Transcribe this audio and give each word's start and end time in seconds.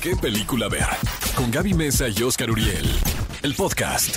qué 0.00 0.14
película 0.16 0.68
ver. 0.68 0.86
Con 1.34 1.50
Gaby 1.50 1.74
Mesa 1.74 2.08
y 2.08 2.22
Oscar 2.22 2.50
Uriel. 2.50 2.86
El 3.42 3.54
podcast. 3.54 4.16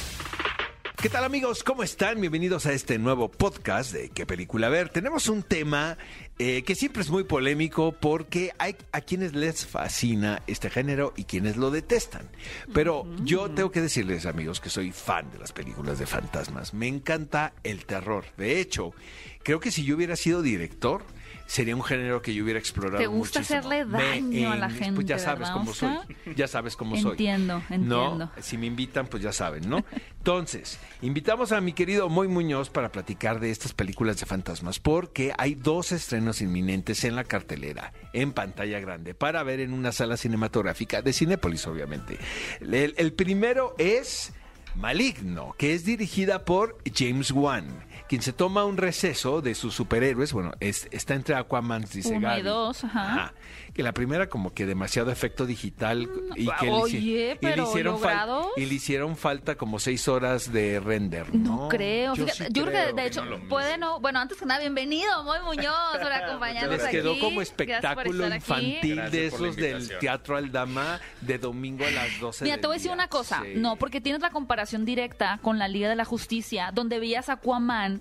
¿Qué 1.02 1.10
tal 1.10 1.24
amigos? 1.24 1.64
¿Cómo 1.64 1.82
están? 1.82 2.22
Bienvenidos 2.22 2.68
a 2.68 2.74
este 2.74 3.00
nuevo 3.00 3.32
podcast 3.32 3.92
de 3.92 4.10
¿Qué 4.10 4.28
película 4.28 4.70
ver? 4.70 4.90
Tenemos 4.90 5.28
un 5.30 5.42
tema 5.42 5.98
eh, 6.38 6.62
que 6.62 6.76
siempre 6.76 7.02
es 7.02 7.10
muy 7.10 7.24
polémico 7.24 7.92
porque 8.00 8.52
hay 8.60 8.76
a 8.92 9.02
quienes 9.02 9.34
les 9.34 9.66
fascina 9.66 10.44
este 10.46 10.70
género 10.70 11.14
y 11.18 11.24
quienes 11.24 11.58
lo 11.58 11.72
detestan. 11.72 12.30
Pero 12.72 13.08
yo 13.24 13.50
tengo 13.50 13.72
que 13.72 13.82
decirles 13.82 14.28
amigos 14.28 14.60
que 14.60 14.70
soy 14.70 14.92
fan 14.92 15.32
de 15.32 15.40
las 15.40 15.52
películas 15.52 15.98
de 15.98 16.06
fantasmas. 16.06 16.76
Me 16.76 16.88
encanta 16.88 17.54
el 17.64 17.86
terror. 17.86 18.26
De 18.38 18.60
hecho, 18.60 18.94
creo 19.42 19.60
que 19.60 19.72
si 19.72 19.84
yo 19.84 19.96
hubiera 19.96 20.16
sido 20.16 20.44
director, 20.44 21.04
sería 21.52 21.76
un 21.76 21.84
género 21.84 22.22
que 22.22 22.34
yo 22.34 22.46
hubiera 22.46 22.60
explorado 22.60 22.98
Te 22.98 23.08
gusta 23.08 23.40
muchísimo. 23.40 23.60
hacerle 23.60 23.86
daño 23.86 24.52
a 24.54 24.56
la 24.56 24.70
gente, 24.70 24.94
Pues 24.94 25.06
ya 25.06 25.20
sabes 25.20 25.50
¿verdad, 25.50 25.54
cómo 25.54 25.74
soy. 25.74 25.98
Ya 26.38 26.48
sabes 26.48 26.78
cómo 26.78 26.96
soy. 26.96 27.12
Entiendo, 27.12 27.58
entiendo. 27.70 28.16
No, 28.16 28.32
si 28.40 28.58
me 28.58 28.68
invitan, 28.68 29.08
pues 29.08 29.22
ya 29.22 29.34
saben, 29.34 29.70
¿no? 29.70 29.84
Entonces, 30.18 30.80
invitamos 31.02 31.52
a 31.52 31.60
mi 31.60 31.74
querido 31.74 32.08
Moy 32.08 32.30
Muñoz 32.30 32.70
para 32.70 32.90
platicar 32.94 33.42
de 33.42 33.52
estas 33.52 33.74
películas 33.74 34.18
de 34.22 34.26
fantasmas, 34.28 34.80
porque 34.80 35.34
hay 35.38 35.56
dos 35.56 35.92
estrenos 35.92 36.42
inminentes 36.42 37.04
en 37.04 37.18
la 37.18 37.26
cartelera, 37.26 37.92
en 38.14 38.32
pantalla 38.32 38.80
grande, 38.80 39.14
para 39.14 39.44
ver 39.44 39.60
en 39.60 39.74
una 39.74 39.92
sala 39.92 40.16
cinematográfica 40.16 41.02
de 41.02 41.12
Cinépolis, 41.12 41.68
obviamente. 41.68 42.18
El, 42.62 42.94
el 42.96 43.12
primero 43.12 43.76
es 43.78 44.32
Maligno, 44.76 45.54
que 45.58 45.74
es 45.74 45.84
dirigida 45.84 46.46
por 46.46 46.78
James 46.96 47.32
Wan, 47.32 47.68
quien 48.12 48.22
se 48.22 48.34
toma 48.34 48.66
un 48.66 48.76
receso 48.76 49.42
de 49.42 49.56
sus 49.56 49.74
superhéroes. 49.74 50.34
Bueno, 50.34 50.52
es- 50.60 50.86
está 50.92 51.14
entre 51.14 51.34
Aquaman, 51.36 51.86
dice 51.94 52.18
Uno 52.18 52.38
y 52.38 52.42
dos, 52.42 52.84
ajá. 52.84 53.34
Que 53.74 53.84
la 53.84 53.94
primera 53.94 54.28
como 54.28 54.54
que 54.54 54.66
demasiado 54.66 55.12
efecto 55.12 55.46
digital 55.46 56.10
y 56.36 56.46
que 56.60 56.66
le 56.66 56.72
hici- 56.74 56.82
oye, 56.82 56.98
y 57.00 57.14
le 57.16 57.36
pero 57.38 57.64
hicieron 57.64 57.96
fal- 57.96 58.02
¿logrados? 58.02 58.48
y 58.58 58.66
le 58.66 58.74
hicieron 58.74 59.16
falta 59.16 59.56
como 59.56 59.80
seis 59.80 60.10
horas 60.10 60.52
de 60.52 60.82
render. 60.82 61.34
No, 61.34 61.56
No, 61.62 61.70
creo. 61.70 62.14
Yo, 62.16 62.26
Fíjate, 62.26 62.48
sí 62.48 62.54
yo 62.54 62.66
creo 62.66 62.88
que 62.88 62.94
de 63.02 63.08
hecho 63.08 63.24
no 63.24 63.40
puede 63.48 63.78
no. 63.78 64.02
Bueno, 64.02 64.20
antes 64.20 64.38
que 64.38 64.46
nada, 64.46 64.60
bienvenido, 64.60 65.24
Moy 65.24 65.40
Muñoz, 65.46 65.74
por 66.02 66.12
acompañarnos 66.12 66.74
Les 66.76 66.84
aquí. 66.84 66.98
quedó 66.98 67.18
como 67.18 67.42
espectáculo 67.42 68.28
infantil 68.36 68.96
Gracias 68.98 69.12
de 69.14 69.26
esos 69.28 69.56
del. 69.56 69.98
Teatro 70.00 70.36
Aldama 70.36 71.00
de 71.22 71.38
domingo 71.38 71.86
a 71.86 71.92
las 71.92 72.20
12 72.20 72.44
Mira, 72.44 72.58
del 72.58 72.62
te 72.62 72.68
voy 72.68 72.74
a 72.74 72.78
decir 72.78 72.90
día. 72.90 72.96
una 72.96 73.08
cosa. 73.08 73.42
Sí. 73.46 73.54
No, 73.56 73.78
porque 73.78 74.02
tienes 74.02 74.22
la 74.22 74.32
comparación 74.32 74.84
directa 74.84 75.40
con 75.42 75.58
la 75.60 75.70
Liga 75.70 75.88
de 75.88 75.96
la 75.96 76.04
Justicia, 76.04 76.72
donde 76.74 77.00
veías 77.00 77.30
a 77.30 77.34
Aquaman 77.34 78.01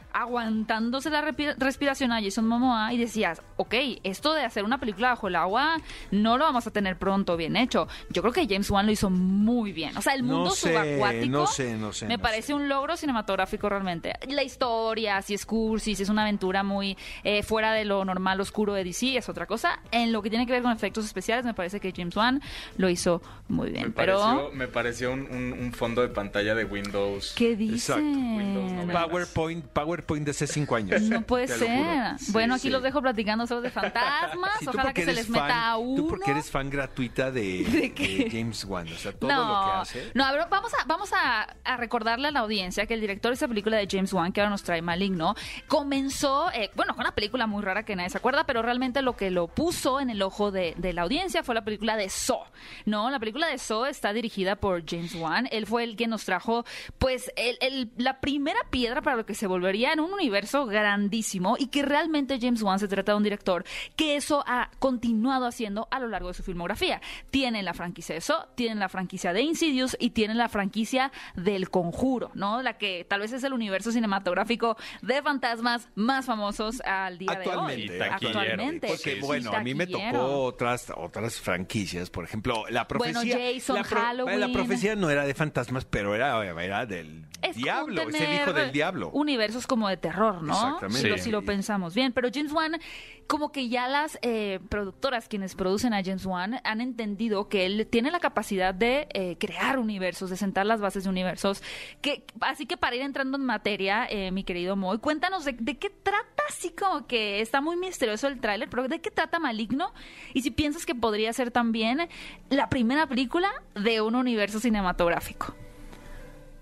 aguantándose 0.13 1.09
la 1.09 1.21
respiración 1.57 2.11
a 2.11 2.21
Jason 2.21 2.47
Momoa 2.47 2.93
y 2.93 2.97
decías, 2.97 3.41
ok, 3.57 3.73
esto 4.03 4.33
de 4.33 4.43
hacer 4.43 4.63
una 4.63 4.79
película 4.79 5.09
bajo 5.09 5.27
el 5.27 5.35
agua 5.35 5.77
no 6.11 6.37
lo 6.37 6.45
vamos 6.45 6.65
a 6.67 6.71
tener 6.71 6.97
pronto 6.97 7.37
bien 7.37 7.55
hecho. 7.55 7.87
Yo 8.09 8.21
creo 8.21 8.33
que 8.33 8.47
James 8.47 8.69
Wan 8.69 8.85
lo 8.85 8.91
hizo 8.91 9.09
muy 9.09 9.71
bien. 9.71 9.95
O 9.97 10.01
sea, 10.01 10.13
el 10.13 10.25
No 10.25 10.35
mundo 10.37 10.51
sé, 10.51 10.69
subacuático 10.69 11.25
no 11.31 11.47
sé, 11.47 11.75
no 11.77 11.93
sé, 11.93 12.07
me 12.07 12.17
no 12.17 12.23
parece 12.23 12.47
sé. 12.47 12.53
un 12.53 12.67
logro 12.69 12.97
cinematográfico 12.97 13.69
realmente. 13.69 14.13
La 14.29 14.43
historia, 14.43 15.21
si 15.21 15.33
es 15.33 15.45
cursi, 15.45 15.95
si 15.95 16.03
es 16.03 16.09
una 16.09 16.23
aventura 16.23 16.63
muy 16.63 16.97
eh, 17.23 17.43
fuera 17.43 17.73
de 17.73 17.85
lo 17.85 18.03
normal 18.05 18.39
oscuro 18.41 18.73
de 18.73 18.83
DC, 18.83 19.17
es 19.17 19.29
otra 19.29 19.45
cosa. 19.45 19.79
En 19.91 20.11
lo 20.11 20.21
que 20.21 20.29
tiene 20.29 20.45
que 20.45 20.53
ver 20.53 20.61
con 20.61 20.71
efectos 20.71 21.05
especiales, 21.05 21.45
me 21.45 21.53
parece 21.53 21.79
que 21.79 21.93
James 21.95 22.15
Wan 22.15 22.41
lo 22.77 22.89
hizo 22.89 23.21
muy 23.47 23.69
bien. 23.71 23.85
Me 23.87 23.91
pero... 23.91 24.19
pareció, 24.19 24.51
me 24.53 24.67
pareció 24.67 25.11
un, 25.13 25.21
un- 25.21 25.53
un 25.53 25.73
fondo 25.73 26.01
de 26.01 26.07
pantalla 26.09 26.55
de 26.55 26.65
Windows. 26.65 27.33
¿Qué 27.37 27.55
dice? 27.55 27.93
Exacto, 27.93 28.03
Windows 28.03 28.71
90. 28.71 28.93
PowerPoint, 29.07 29.65
PowerPoint 30.01 30.25
de 30.25 30.31
hace 30.31 30.47
cinco 30.47 30.75
años. 30.75 31.01
No 31.03 31.21
puede 31.21 31.47
ser. 31.47 32.15
bueno, 32.29 32.55
aquí 32.55 32.63
sí. 32.63 32.69
los 32.69 32.81
dejo 32.83 33.01
platicando 33.01 33.47
solo 33.47 33.61
de 33.61 33.69
fantasmas. 33.69 34.51
Sí, 34.59 34.67
Ojalá 34.67 34.93
que 34.93 35.05
se 35.05 35.13
les 35.13 35.29
meta 35.29 35.69
a 35.71 35.77
uno. 35.77 35.95
Tú 36.03 36.07
porque 36.07 36.31
eres 36.31 36.49
fan 36.49 36.69
gratuita 36.69 37.31
de, 37.31 37.63
¿De 37.71 37.93
qué? 37.93 38.25
de 38.25 38.29
James 38.31 38.63
Wan. 38.65 38.87
O 38.87 38.95
sea, 38.97 39.11
todo 39.13 39.31
no, 39.31 39.37
lo 39.37 39.65
que 39.65 39.71
hace. 39.81 40.11
no, 40.13 40.23
a 40.25 40.31
ver, 40.31 40.47
vamos 40.49 40.71
a, 40.73 40.83
vamos 40.85 41.11
a, 41.13 41.41
a 41.63 41.77
recordarle 41.77 42.27
a 42.27 42.31
la 42.31 42.39
audiencia 42.41 42.85
que 42.85 42.93
el 42.93 43.01
director 43.01 43.31
de 43.31 43.35
esa 43.35 43.47
película 43.47 43.77
de 43.77 43.87
James 43.89 44.11
Wan, 44.13 44.31
que 44.31 44.41
ahora 44.41 44.49
nos 44.51 44.63
trae 44.63 44.81
Maligno, 44.81 45.35
comenzó, 45.67 46.51
eh, 46.51 46.69
bueno, 46.75 46.93
con 46.93 47.01
una 47.01 47.15
película 47.15 47.47
muy 47.47 47.63
rara 47.63 47.83
que 47.83 47.95
nadie 47.95 48.09
se 48.09 48.17
acuerda, 48.17 48.45
pero 48.45 48.61
realmente 48.61 49.01
lo 49.01 49.15
que 49.17 49.31
lo 49.31 49.47
puso 49.47 49.99
en 49.99 50.09
el 50.09 50.21
ojo 50.21 50.51
de, 50.51 50.73
de 50.77 50.93
la 50.93 51.01
audiencia 51.03 51.43
fue 51.43 51.55
la 51.55 51.63
película 51.63 51.95
de 51.97 52.09
Saw, 52.09 52.43
¿no? 52.85 53.09
La 53.09 53.19
película 53.19 53.47
de 53.47 53.57
Saw 53.57 53.85
está 53.85 54.13
dirigida 54.13 54.55
por 54.55 54.83
James 54.87 55.15
Wan, 55.15 55.47
él 55.51 55.65
fue 55.65 55.83
el 55.83 55.95
que 55.95 56.07
nos 56.07 56.25
trajo, 56.25 56.65
pues, 56.99 57.31
el- 57.35 57.57
el- 57.61 57.91
la 57.97 58.19
primera 58.19 58.59
piedra 58.69 59.01
para 59.01 59.15
lo 59.15 59.25
que 59.25 59.33
se 59.33 59.47
volvería 59.47 59.90
en 59.93 59.99
un 59.99 60.13
universo 60.13 60.65
grandísimo 60.65 61.55
y 61.57 61.67
que 61.67 61.81
realmente 61.83 62.37
James 62.41 62.61
Wan 62.61 62.79
se 62.79 62.87
trata 62.87 63.11
de 63.13 63.17
un 63.17 63.23
director 63.23 63.63
que 63.95 64.15
eso 64.15 64.43
ha 64.47 64.69
continuado 64.79 65.45
haciendo 65.45 65.87
a 65.91 65.99
lo 65.99 66.07
largo 66.07 66.27
de 66.29 66.33
su 66.33 66.43
filmografía. 66.43 67.01
Tiene 67.29 67.63
la 67.63 67.73
franquicia 67.73 68.15
de 68.15 68.21
Saw, 68.21 68.45
tiene 68.55 68.75
la 68.75 68.89
franquicia 68.89 69.33
de 69.33 69.41
Insidious 69.41 69.95
y 69.99 70.11
tiene 70.11 70.35
la 70.35 70.49
franquicia 70.49 71.11
del 71.35 71.69
Conjuro, 71.69 72.31
¿no? 72.33 72.61
La 72.61 72.77
que 72.77 73.05
tal 73.07 73.21
vez 73.21 73.33
es 73.33 73.43
el 73.43 73.53
universo 73.53 73.91
cinematográfico 73.91 74.77
de 75.01 75.21
fantasmas 75.21 75.89
más 75.95 76.25
famosos 76.25 76.81
al 76.81 77.17
día 77.17 77.31
Actualmente, 77.31 77.93
de 77.93 78.01
hoy. 78.01 78.07
Actualmente. 78.11 78.87
Porque, 78.87 79.19
bueno, 79.21 79.51
a 79.53 79.59
mí 79.61 79.73
me 79.73 79.87
tocó 79.87 80.43
otras, 80.43 80.91
otras 80.95 81.39
franquicias. 81.39 82.09
Por 82.09 82.23
ejemplo, 82.25 82.63
la 82.69 82.85
Bueno, 82.85 83.13
profecía. 83.21 83.37
Jason, 83.53 83.75
la, 83.77 83.83
pro- 83.83 83.99
Halloween. 84.01 84.39
la 84.39 84.51
profecía 84.51 84.95
no 84.95 85.09
era 85.09 85.25
de 85.25 85.33
fantasmas, 85.33 85.85
pero 85.85 86.15
era, 86.15 86.43
era 86.63 86.85
del 86.85 87.25
Es 87.41 87.55
diablo. 87.55 88.01
Es 88.01 88.15
el 88.19 88.33
hijo 88.35 88.53
del 88.53 88.71
diablo. 88.71 89.09
Universos 89.11 89.67
como 89.67 89.80
de 89.87 89.97
terror, 89.97 90.41
¿no? 90.43 90.53
Exactamente. 90.53 90.99
Si 91.01 91.07
lo, 91.09 91.17
Sí. 91.17 91.23
si 91.23 91.31
lo 91.31 91.43
pensamos 91.43 91.93
bien. 91.95 92.11
Pero 92.13 92.29
James 92.33 92.51
Wan, 92.51 92.79
como 93.27 93.51
que 93.51 93.69
ya 93.69 93.87
las 93.87 94.17
eh, 94.21 94.59
productoras 94.69 95.27
quienes 95.27 95.55
producen 95.55 95.93
a 95.93 96.03
James 96.03 96.25
Wan 96.25 96.59
han 96.63 96.81
entendido 96.81 97.47
que 97.49 97.65
él 97.65 97.87
tiene 97.89 98.11
la 98.11 98.19
capacidad 98.19 98.73
de 98.73 99.07
eh, 99.13 99.37
crear 99.39 99.79
universos, 99.79 100.29
de 100.29 100.37
sentar 100.37 100.65
las 100.65 100.81
bases 100.81 101.03
de 101.03 101.09
universos. 101.09 101.63
Que, 102.01 102.25
así 102.41 102.65
que 102.65 102.77
para 102.77 102.95
ir 102.95 103.01
entrando 103.01 103.37
en 103.37 103.45
materia, 103.45 104.05
eh, 104.09 104.31
mi 104.31 104.43
querido 104.43 104.75
Moy, 104.75 104.99
cuéntanos 104.99 105.45
de, 105.45 105.53
de 105.53 105.77
qué 105.77 105.89
trata, 105.89 106.43
así 106.49 106.71
como 106.71 107.07
que 107.07 107.41
está 107.41 107.61
muy 107.61 107.77
misterioso 107.77 108.27
el 108.27 108.39
tráiler, 108.39 108.69
pero 108.69 108.87
de 108.87 108.99
qué 108.99 109.11
trata 109.11 109.39
Maligno 109.39 109.93
y 110.33 110.41
si 110.41 110.51
piensas 110.51 110.85
que 110.85 110.95
podría 110.95 111.31
ser 111.33 111.51
también 111.51 112.09
la 112.49 112.69
primera 112.69 113.07
película 113.07 113.49
de 113.75 114.01
un 114.01 114.15
universo 114.15 114.59
cinematográfico. 114.59 115.55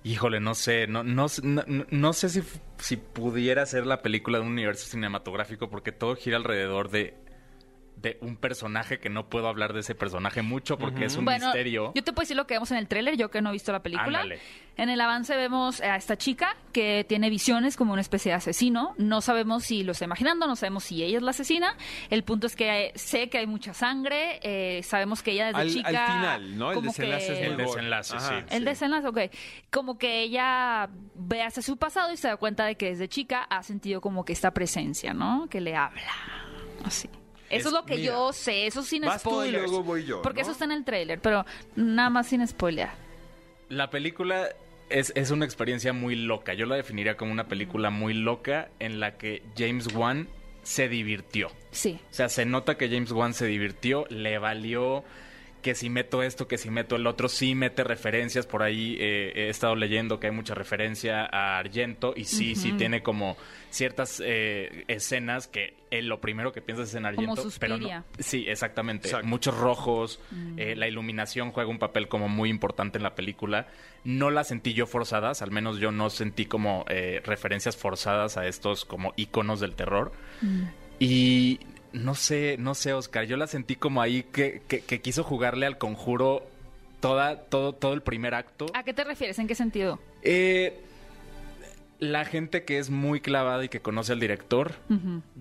Híjole, 0.09 0.39
no 0.39 0.55
sé, 0.55 0.87
no, 0.87 1.03
no, 1.03 1.27
no, 1.43 1.63
no 1.91 2.13
sé 2.13 2.29
si, 2.29 2.41
si 2.79 2.97
pudiera 2.97 3.63
ser 3.67 3.85
la 3.85 4.01
película 4.01 4.39
de 4.39 4.43
un 4.43 4.53
universo 4.53 4.87
cinematográfico 4.87 5.69
porque 5.69 5.91
todo 5.91 6.15
gira 6.15 6.37
alrededor 6.37 6.89
de, 6.89 7.13
de 8.01 8.17
un 8.21 8.37
personaje 8.37 8.99
que 8.99 9.09
no 9.09 9.27
puedo 9.29 9.47
hablar 9.47 9.73
de 9.73 9.81
ese 9.81 9.93
personaje 9.95 10.41
mucho 10.41 10.77
porque 10.77 11.05
es 11.05 11.15
un 11.17 11.25
bueno, 11.25 11.47
misterio. 11.47 11.91
Yo 11.95 12.03
te 12.03 12.13
puedo 12.13 12.23
decir 12.23 12.37
lo 12.37 12.47
que 12.47 12.53
vemos 12.55 12.71
en 12.71 12.77
el 12.77 12.87
tráiler, 12.87 13.17
yo 13.17 13.29
que 13.29 13.41
no 13.41 13.49
he 13.49 13.53
visto 13.53 13.71
la 13.71 13.81
película. 13.83 14.19
Ándale. 14.21 14.39
En 14.77 14.87
el 14.89 15.01
avance 15.01 15.35
vemos 15.35 15.81
a 15.81 15.97
esta 15.97 16.17
chica 16.17 16.55
que 16.71 17.05
tiene 17.07 17.29
visiones 17.29 17.75
como 17.75 17.91
una 17.91 18.01
especie 18.01 18.31
de 18.31 18.37
asesino. 18.37 18.95
No 18.97 19.19
sabemos 19.19 19.65
si 19.65 19.83
lo 19.83 19.91
está 19.91 20.05
imaginando, 20.05 20.47
no 20.47 20.55
sabemos 20.55 20.85
si 20.85 21.03
ella 21.03 21.17
es 21.17 21.23
la 21.23 21.31
asesina. 21.31 21.75
El 22.09 22.23
punto 22.23 22.47
es 22.47 22.55
que 22.55 22.93
sé 22.95 23.29
que 23.29 23.39
hay 23.39 23.47
mucha 23.47 23.73
sangre, 23.73 24.39
eh, 24.43 24.81
sabemos 24.83 25.21
que 25.21 25.31
ella 25.31 25.47
desde 25.47 25.59
Al- 25.59 25.69
chica... 25.69 25.89
al 26.05 26.11
final, 26.13 26.57
¿no? 26.57 26.71
El 26.71 26.81
desenlace 26.83 27.27
que- 27.27 27.33
es 27.33 27.39
muy 27.39 27.47
El 27.49 27.57
desenlace, 27.57 28.15
Ajá, 28.15 28.29
sí. 28.47 28.55
el 28.55 28.63
desenlace, 28.65 29.07
ok. 29.09 29.19
Como 29.69 29.97
que 29.97 30.21
ella 30.21 30.89
ve 31.15 31.43
hacia 31.43 31.61
su 31.61 31.75
pasado 31.75 32.13
y 32.13 32.17
se 32.17 32.29
da 32.29 32.37
cuenta 32.37 32.65
de 32.65 32.75
que 32.75 32.85
desde 32.91 33.09
chica 33.09 33.43
ha 33.43 33.61
sentido 33.63 33.99
como 33.99 34.23
que 34.23 34.31
esta 34.31 34.51
presencia, 34.51 35.13
¿no? 35.13 35.47
Que 35.49 35.59
le 35.59 35.75
habla. 35.75 36.01
Así. 36.85 37.09
Eso 37.49 37.69
es, 37.69 37.73
lo 37.73 37.85
que 37.85 37.95
mira, 37.95 38.07
yo 38.13 38.33
sé, 38.33 38.67
eso 38.67 38.83
sin 38.83 39.03
vas 39.03 39.23
tú 39.23 39.29
y 39.29 39.33
spoilers. 39.33 39.63
luego 39.63 39.83
voy 39.83 40.05
yo, 40.05 40.21
Porque 40.21 40.39
¿no? 40.39 40.43
eso 40.43 40.51
está 40.51 40.65
en 40.65 40.71
el 40.71 40.83
tráiler, 40.85 41.19
pero 41.19 41.45
nada 41.75 42.09
más 42.09 42.27
sin 42.27 42.45
spoiler. 42.47 42.89
La 43.69 43.89
película 43.89 44.49
es, 44.89 45.11
es 45.15 45.31
una 45.31 45.45
experiencia 45.45 45.93
muy 45.93 46.15
loca. 46.15 46.53
Yo 46.53 46.65
la 46.65 46.75
definiría 46.75 47.17
como 47.17 47.31
una 47.31 47.47
película 47.47 47.89
muy 47.89 48.13
loca 48.13 48.69
en 48.79 48.99
la 48.99 49.17
que 49.17 49.43
James 49.57 49.93
Wan 49.93 50.27
se 50.63 50.89
divirtió. 50.89 51.49
Sí. 51.71 51.99
O 52.09 52.13
sea, 52.13 52.29
se 52.29 52.45
nota 52.45 52.75
que 52.77 52.89
James 52.89 53.11
Wan 53.11 53.33
se 53.33 53.45
divirtió, 53.45 54.05
le 54.09 54.37
valió 54.39 55.03
que 55.61 55.75
si 55.75 55.89
meto 55.89 56.23
esto, 56.23 56.47
que 56.47 56.57
si 56.57 56.69
meto 56.69 56.95
el 56.95 57.05
otro, 57.07 57.27
sí 57.29 57.53
mete 57.55 57.83
referencias. 57.83 58.45
Por 58.47 58.63
ahí 58.63 58.95
eh, 58.99 59.31
he 59.35 59.49
estado 59.49 59.75
leyendo 59.75 60.19
que 60.19 60.27
hay 60.27 60.33
mucha 60.33 60.55
referencia 60.55 61.25
a 61.25 61.57
Argento 61.57 62.13
y 62.15 62.25
sí, 62.25 62.55
sí 62.55 62.71
tiene 62.73 63.03
como 63.03 63.35
ciertas 63.69 64.21
eh, 64.25 64.85
escenas 64.87 65.47
que 65.47 65.75
eh, 65.91 66.01
lo 66.01 66.21
primero 66.21 66.51
que 66.51 66.61
piensas 66.61 66.89
es 66.89 66.95
en 66.95 67.05
Argento. 67.05 67.31
pero 67.59 67.77
no- 67.77 67.87
sí, 68.19 68.45
exactamente. 68.47 69.07
Exacto. 69.09 69.27
Muchos 69.27 69.57
rojos, 69.57 70.19
eh, 70.57 70.75
la 70.75 70.87
iluminación 70.87 71.51
juega 71.51 71.69
un 71.69 71.79
papel 71.79 72.07
como 72.07 72.29
muy 72.29 72.49
importante 72.49 72.97
en 72.97 73.03
la 73.03 73.15
película. 73.15 73.67
No 74.05 74.29
las 74.31 74.47
sentí 74.47 74.73
yo 74.73 74.87
forzadas, 74.87 75.41
al 75.41 75.51
menos 75.51 75.79
yo 75.79 75.91
no 75.91 76.09
sentí 76.09 76.45
como 76.45 76.85
eh, 76.89 77.21
referencias 77.25 77.75
forzadas 77.75 78.37
a 78.37 78.47
estos 78.47 78.85
como 78.85 79.13
iconos 79.17 79.59
del 79.59 79.75
terror. 79.75 80.13
Y 80.99 81.59
no 81.93 82.15
sé, 82.15 82.55
no 82.59 82.75
sé, 82.75 82.93
Oscar, 82.93 83.25
yo 83.25 83.37
la 83.37 83.47
sentí 83.47 83.75
como 83.75 84.01
ahí 84.01 84.23
que, 84.23 84.61
que- 84.67 84.81
que 84.81 85.01
quiso 85.01 85.23
jugarle 85.23 85.65
al 85.65 85.77
conjuro 85.77 86.43
toda, 86.99 87.37
todo, 87.43 87.73
todo 87.73 87.93
el 87.93 88.01
primer 88.01 88.33
acto. 88.35 88.65
¿A 88.73 88.83
qué 88.83 88.93
te 88.93 89.03
refieres? 89.03 89.39
¿En 89.39 89.47
qué 89.47 89.55
sentido? 89.55 89.99
Eh, 90.21 90.79
la 91.99 92.23
gente 92.25 92.63
que 92.63 92.77
es 92.77 92.89
muy 92.89 93.19
clavada 93.19 93.63
y 93.65 93.69
que 93.69 93.81
conoce 93.81 94.13
al 94.13 94.19
director, 94.19 94.73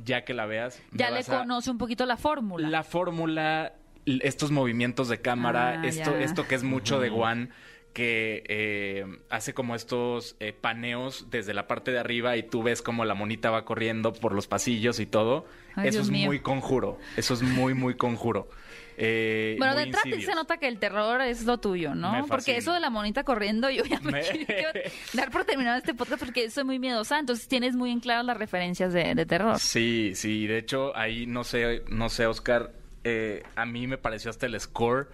ya 0.04 0.24
que 0.24 0.34
la 0.34 0.46
veas, 0.46 0.80
Ya 0.92 1.10
le 1.10 1.20
a- 1.20 1.24
conoce 1.24 1.70
un 1.70 1.78
poquito 1.78 2.04
la 2.06 2.16
fórmula. 2.16 2.68
la 2.68 2.82
fórmula, 2.82 3.74
estos 4.06 4.50
movimientos 4.50 5.08
de 5.08 5.20
cámara, 5.20 5.80
Ah, 5.82 5.86
esto, 5.86 6.12
ya. 6.18 6.24
esto 6.24 6.48
que 6.48 6.54
es 6.56 6.64
mucho 6.64 6.98
de 7.00 7.10
Juan 7.10 7.50
que 7.94 8.44
eh, 8.48 9.06
hace 9.30 9.54
como 9.54 9.74
estos 9.74 10.36
eh, 10.40 10.52
paneos 10.52 11.30
desde 11.30 11.52
la 11.54 11.66
parte 11.66 11.90
de 11.90 11.98
arriba 11.98 12.36
y 12.36 12.42
tú 12.44 12.62
ves 12.62 12.80
como 12.82 13.04
la 13.04 13.14
monita 13.14 13.50
va 13.50 13.64
corriendo 13.64 14.12
por 14.12 14.32
los 14.34 14.46
pasillos 14.46 15.00
y 15.00 15.06
todo. 15.06 15.46
Ay, 15.78 15.88
Eso 15.88 15.98
Dios 15.98 16.06
es 16.06 16.10
mío. 16.12 16.26
muy 16.26 16.40
conjuro. 16.40 16.98
Eso 17.16 17.34
es 17.34 17.42
muy, 17.42 17.74
muy 17.74 17.94
conjuro. 17.96 18.48
Eh, 19.00 19.54
Bueno, 19.58 19.76
de 19.76 19.86
Insidious. 19.86 20.24
se 20.24 20.34
nota 20.34 20.56
que 20.56 20.66
el 20.66 20.80
terror 20.80 21.20
es 21.20 21.44
lo 21.44 21.58
tuyo, 21.58 21.94
¿no? 21.94 22.26
Porque 22.26 22.56
eso 22.56 22.72
de 22.72 22.80
la 22.80 22.90
monita 22.90 23.22
corriendo, 23.22 23.70
yo 23.70 23.84
ya 23.84 24.00
me, 24.00 24.10
Me- 24.10 24.22
quiero 24.46 24.70
dar 25.12 25.30
por 25.30 25.44
terminado 25.44 25.78
este 25.78 25.94
podcast 25.94 26.20
porque 26.24 26.50
soy 26.50 26.64
muy 26.64 26.80
miedosa, 26.80 27.20
entonces 27.20 27.46
tienes 27.46 27.76
muy 27.76 27.92
en 27.92 28.00
claro 28.00 28.24
las 28.24 28.36
referencias 28.36 28.92
de, 28.92 29.14
de 29.14 29.24
terror. 29.24 29.60
Sí, 29.60 30.14
sí, 30.16 30.48
de 30.48 30.58
hecho 30.58 30.96
ahí 30.96 31.26
no 31.28 31.44
sé, 31.44 31.84
no 31.88 32.08
sé, 32.08 32.26
Oscar, 32.26 32.72
eh, 33.04 33.44
a 33.54 33.64
mí 33.66 33.86
me 33.86 33.98
pareció 33.98 34.30
hasta 34.30 34.46
el 34.46 34.58
score 34.60 35.06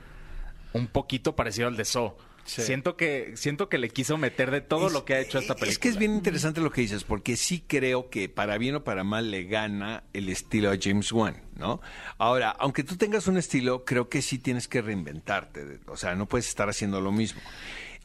un 0.73 0.87
poquito 0.87 1.37
parecido 1.37 1.69
al 1.69 1.77
de 1.77 1.85
Saw. 1.85 2.15
Sí. 2.45 2.63
Siento 2.63 2.97
que 2.97 3.33
siento 3.37 3.69
que 3.69 3.79
le 3.79 3.89
quiso 3.89 4.19
meter 4.19 4.51
de 4.51 4.61
todo 4.61 4.89
Es- 4.89 4.93
lo 4.93 5.05
que 5.05 5.15
ha 5.15 5.21
hecho 5.21 5.39
esta 5.39 5.55
película. 5.55 5.73
Es 5.73 5.79
que 5.79 5.89
es 5.89 5.97
bien 5.97 6.13
interesante 6.15 6.61
lo 6.61 6.71
que 6.71 6.83
dices, 6.83 7.05
porque 7.05 7.37
sí 7.37 7.65
creo 7.67 8.11
que 8.11 8.29
para 8.29 8.59
bien 8.59 8.75
o 8.77 8.85
para 8.85 9.03
mal 9.05 9.31
le 9.31 9.45
gana 9.45 10.05
el 10.13 10.29
estilo 10.29 10.71
a 10.71 10.77
James 10.81 11.11
Wan, 11.13 11.43
¿no? 11.57 11.81
Ahora, 12.19 12.51
aunque 12.51 12.85
tú 12.85 12.97
tengas 12.97 13.27
un 13.27 13.37
estilo, 13.39 13.85
creo 13.85 14.09
que 14.09 14.21
sí 14.23 14.39
tienes 14.39 14.69
que 14.69 14.83
reinventarte, 14.83 15.79
o 15.87 15.97
sea, 15.97 16.15
no 16.15 16.27
puedes 16.27 16.47
estar 16.49 16.69
haciendo 16.69 17.01
lo 17.01 17.13
mismo. 17.13 17.41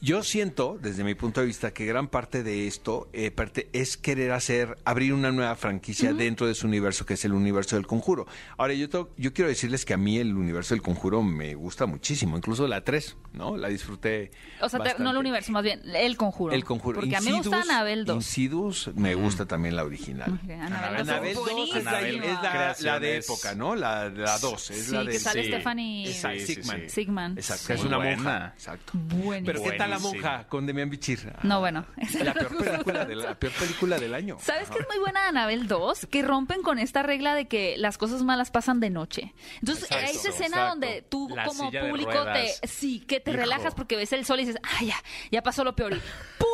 Yo 0.02 0.22
siento, 0.22 0.78
desde 0.80 1.04
mi 1.04 1.14
punto 1.14 1.40
de 1.42 1.46
vista, 1.46 1.74
que 1.74 1.84
gran 1.84 2.08
parte 2.08 2.42
de 2.42 2.66
esto 2.66 3.10
eh, 3.12 3.30
parte- 3.30 3.68
es 3.74 3.98
querer 3.98 4.32
hacer, 4.32 4.78
abrir 4.86 5.12
una 5.12 5.30
nueva 5.30 5.54
franquicia 5.56 6.14
dentro 6.14 6.46
de 6.46 6.54
su 6.54 6.66
universo, 6.66 7.04
que 7.04 7.14
es 7.14 7.24
el 7.26 7.34
universo 7.34 7.76
del 7.76 7.86
conjuro. 7.86 8.26
Ahora, 8.56 8.72
yo, 8.72 8.88
to- 8.88 9.10
yo 9.18 9.34
quiero 9.34 9.50
decirles 9.50 9.84
que 9.84 9.92
a 9.92 9.98
mí 9.98 10.16
el 10.16 10.34
universo 10.34 10.72
del 10.72 10.80
conjuro 10.80 11.22
me 11.22 11.54
gusta 11.54 11.84
muchísimo, 11.84 12.38
incluso 12.38 12.66
la 12.66 12.82
3, 12.82 13.14
¿no? 13.34 13.58
La 13.58 13.68
disfruté. 13.68 14.30
O 14.62 14.70
sea, 14.70 14.80
te- 14.80 14.94
no 15.02 15.10
el 15.10 15.18
universo, 15.18 15.52
más 15.52 15.62
bien 15.62 15.82
el 15.94 16.16
conjuro. 16.16 16.54
El 16.54 16.64
conjuro. 16.64 17.00
Porque 17.00 17.16
a 17.16 17.20
mí 17.20 17.30
me 17.30 17.36
gusta 17.36 17.60
Anabel 17.60 18.06
2. 18.06 18.16
Insidious 18.16 18.90
me 18.94 19.14
gusta 19.14 19.44
también 19.44 19.76
la 19.76 19.84
original. 19.84 20.32
Ok, 20.42 20.50
Anabel 20.50 20.98
2 21.00 21.08
Anabel 21.10 21.28
es 21.28 21.34
2 21.36 21.46
es 21.76 21.84
la, 21.84 22.00
es 22.08 22.14
la- 22.42 22.76
la 22.92 23.00
de 23.00 23.16
época, 23.18 23.54
¿no? 23.54 23.76
La, 23.76 24.08
la 24.08 24.38
2. 24.38 24.70
Es 24.70 24.86
Sí, 24.86 24.92
la 24.92 25.04
de 25.04 25.12
que 25.12 25.18
sale 25.18 25.42
sí. 25.42 25.48
Stephanie 25.48 26.08
Exacto, 26.08 26.38
Sí, 26.40 26.46
sí, 26.46 26.54
Sigman. 26.54 26.80
sí. 26.80 26.88
Sigman. 26.88 27.32
Exacto, 27.36 27.64
Sí. 27.66 27.72
es 27.74 27.80
una 27.84 27.98
Muy 27.98 28.06
monja. 28.06 28.22
buena. 28.22 28.52
Exacto. 28.56 28.92
Buenísimo. 28.94 29.44
Pero 29.44 29.62
¿qué 29.70 29.76
tal 29.76 29.89
la 29.90 29.98
monja 29.98 30.46
con 30.48 30.66
Demian 30.66 30.88
Bichir? 30.90 31.32
No, 31.42 31.60
bueno. 31.60 31.84
esa 31.96 32.24
La 32.24 32.34
peor, 32.34 32.56
película 32.56 33.04
de 33.04 33.16
la 33.16 33.34
peor 33.38 33.52
película 33.52 33.98
del 33.98 34.14
año. 34.14 34.36
¿Sabes 34.40 34.70
qué 34.70 34.78
es 34.78 34.86
muy 34.88 34.98
buena 34.98 35.22
de 35.22 35.28
Anabel 35.28 35.66
2? 35.68 36.06
Que 36.06 36.22
rompen 36.22 36.62
con 36.62 36.78
esta 36.78 37.02
regla 37.02 37.34
de 37.34 37.48
que 37.48 37.76
las 37.76 37.98
cosas 37.98 38.22
malas 38.22 38.50
pasan 38.50 38.80
de 38.80 38.90
noche. 38.90 39.34
Entonces, 39.60 39.84
Exacto, 39.84 40.06
hay 40.06 40.16
esa 40.16 40.28
escena 40.30 40.46
exacto. 40.48 40.68
donde 40.70 41.02
tú 41.02 41.28
La 41.34 41.44
como 41.44 41.70
público 41.70 42.24
te 42.32 42.66
sí, 42.68 43.00
que 43.00 43.20
te 43.20 43.30
Hijo. 43.32 43.40
relajas 43.40 43.74
porque 43.74 43.96
ves 43.96 44.12
el 44.12 44.24
sol 44.24 44.40
y 44.40 44.44
dices, 44.46 44.60
"Ah, 44.62 44.84
ya, 44.84 44.96
ya 45.30 45.42
pasó 45.42 45.64
lo 45.64 45.74
peor." 45.76 45.92
Y 45.94 46.00
¡pum! 46.38 46.48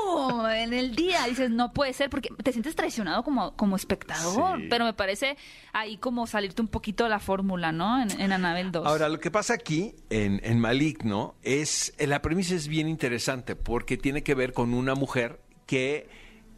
En 0.54 0.72
el 0.72 0.94
día 0.96 1.24
dices, 1.28 1.50
"No 1.50 1.72
puede 1.72 1.92
ser" 1.92 2.10
porque 2.10 2.28
te 2.42 2.52
sientes 2.52 2.74
traicionado 2.74 3.22
como 3.22 3.54
como 3.56 3.76
espectador, 3.76 4.58
Sí. 4.60 4.66
pero 4.70 4.84
me 4.84 4.92
parece 4.92 5.36
ahí 5.72 5.96
como 5.98 6.26
salirte 6.26 6.62
un 6.62 6.68
poquito 6.68 7.04
de 7.04 7.10
la 7.10 7.18
fórmula, 7.20 7.72
¿no? 7.72 8.00
En, 8.02 8.10
en 8.20 8.32
Anabel 8.32 8.72
2. 8.72 8.86
Ahora, 8.86 9.08
lo 9.08 9.20
que 9.20 9.30
pasa 9.30 9.54
aquí 9.54 9.94
en, 10.10 10.40
en 10.44 10.58
Maligno 10.60 11.34
es, 11.42 11.94
eh, 11.98 12.06
la 12.06 12.22
premisa 12.22 12.54
es 12.54 12.68
bien 12.68 12.88
interesante 12.88 13.56
porque 13.56 13.96
tiene 13.96 14.22
que 14.22 14.34
ver 14.34 14.52
con 14.52 14.74
una 14.74 14.94
mujer 14.94 15.40
que 15.66 16.08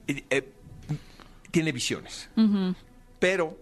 eh, 0.06 0.25
eh, 0.31 0.52
tiene 1.50 1.72
visiones, 1.72 2.28
pero 3.19 3.58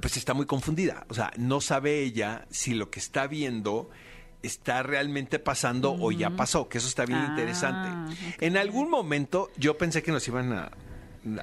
pues 0.00 0.16
está 0.16 0.34
muy 0.34 0.46
confundida. 0.46 1.06
O 1.08 1.14
sea, 1.14 1.32
no 1.36 1.60
sabe 1.60 2.02
ella 2.02 2.46
si 2.50 2.74
lo 2.74 2.90
que 2.90 3.00
está 3.00 3.26
viendo 3.26 3.90
está 4.42 4.82
realmente 4.82 5.38
pasando 5.38 5.94
o 5.98 6.12
ya 6.12 6.30
pasó, 6.30 6.68
que 6.68 6.78
eso 6.78 6.88
está 6.88 7.04
bien 7.04 7.18
Ah, 7.20 7.26
interesante. 7.30 8.12
ok. 8.34 8.42
En 8.42 8.56
algún 8.56 8.88
momento 8.90 9.50
yo 9.56 9.76
pensé 9.78 10.02
que 10.02 10.12
nos 10.12 10.26
iban 10.28 10.52
a, 10.52 10.70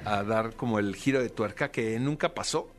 a 0.04 0.22
dar 0.24 0.54
como 0.54 0.78
el 0.78 0.96
giro 0.96 1.20
de 1.22 1.28
tuerca 1.28 1.70
que 1.70 1.98
nunca 2.00 2.34
pasó, 2.34 2.70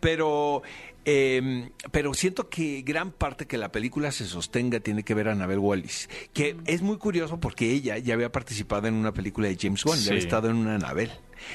pero 0.00 0.62
eh, 1.04 1.70
pero 1.92 2.12
siento 2.14 2.48
que 2.50 2.82
gran 2.82 3.10
parte 3.10 3.46
que 3.46 3.56
la 3.56 3.72
película 3.72 4.12
se 4.12 4.26
sostenga 4.26 4.80
tiene 4.80 5.02
que 5.02 5.14
ver 5.14 5.28
a 5.28 5.32
Anabel 5.32 5.58
Wallis, 5.58 6.08
que 6.34 6.56
es 6.66 6.82
muy 6.82 6.98
curioso 6.98 7.38
porque 7.40 7.70
ella 7.70 7.96
ya 7.98 8.14
había 8.14 8.30
participado 8.30 8.86
en 8.88 8.94
una 8.94 9.12
película 9.12 9.48
de 9.48 9.56
James 9.60 9.84
Wan, 9.86 9.96
Sí. 9.98 10.04
ya 10.04 10.10
había 10.10 10.22
estado 10.22 10.50
en 10.50 10.56
una 10.56 10.74
Anabel. 10.74 11.10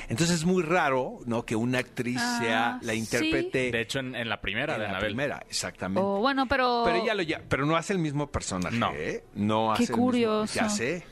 Entonces 0.10 0.38
es 0.38 0.46
muy 0.46 0.64
raro, 0.64 1.20
¿no? 1.26 1.46
Que 1.46 1.56
una 1.56 1.80
actriz 1.80 2.18
Ah, 2.20 2.40
sea 2.42 2.80
la 2.82 2.94
sí. 2.94 3.00
intérprete 3.00 3.72
De 3.72 3.82
hecho, 3.82 4.00
en, 4.00 4.16
en 4.16 4.30
la 4.30 4.42
primera 4.42 4.74
en 4.76 4.80
de 4.80 4.84
la 4.86 4.90
Anabel. 4.92 5.08
primera, 5.10 5.44
exactamente. 5.50 6.02
Oh, 6.04 6.20
bueno, 6.20 6.48
pero 6.48 6.84
Pero 6.86 6.98
ella 7.04 7.14
lo 7.14 7.24
ya, 7.24 7.42
pero 7.48 7.66
no 7.66 7.76
hace 7.76 7.94
el 7.94 8.00
mismo 8.00 8.28
personaje, 8.32 8.78
No. 8.78 8.92
¿eh? 8.94 9.24
No 9.36 9.74
Qué 9.78 9.84
hace 9.84 9.84
el 9.84 9.90
mismo- 9.90 10.06
curioso. 10.06 10.54
Ya 10.56 10.70
sé, 10.70 11.04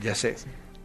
ya 0.00 0.14
sé. 0.14 0.36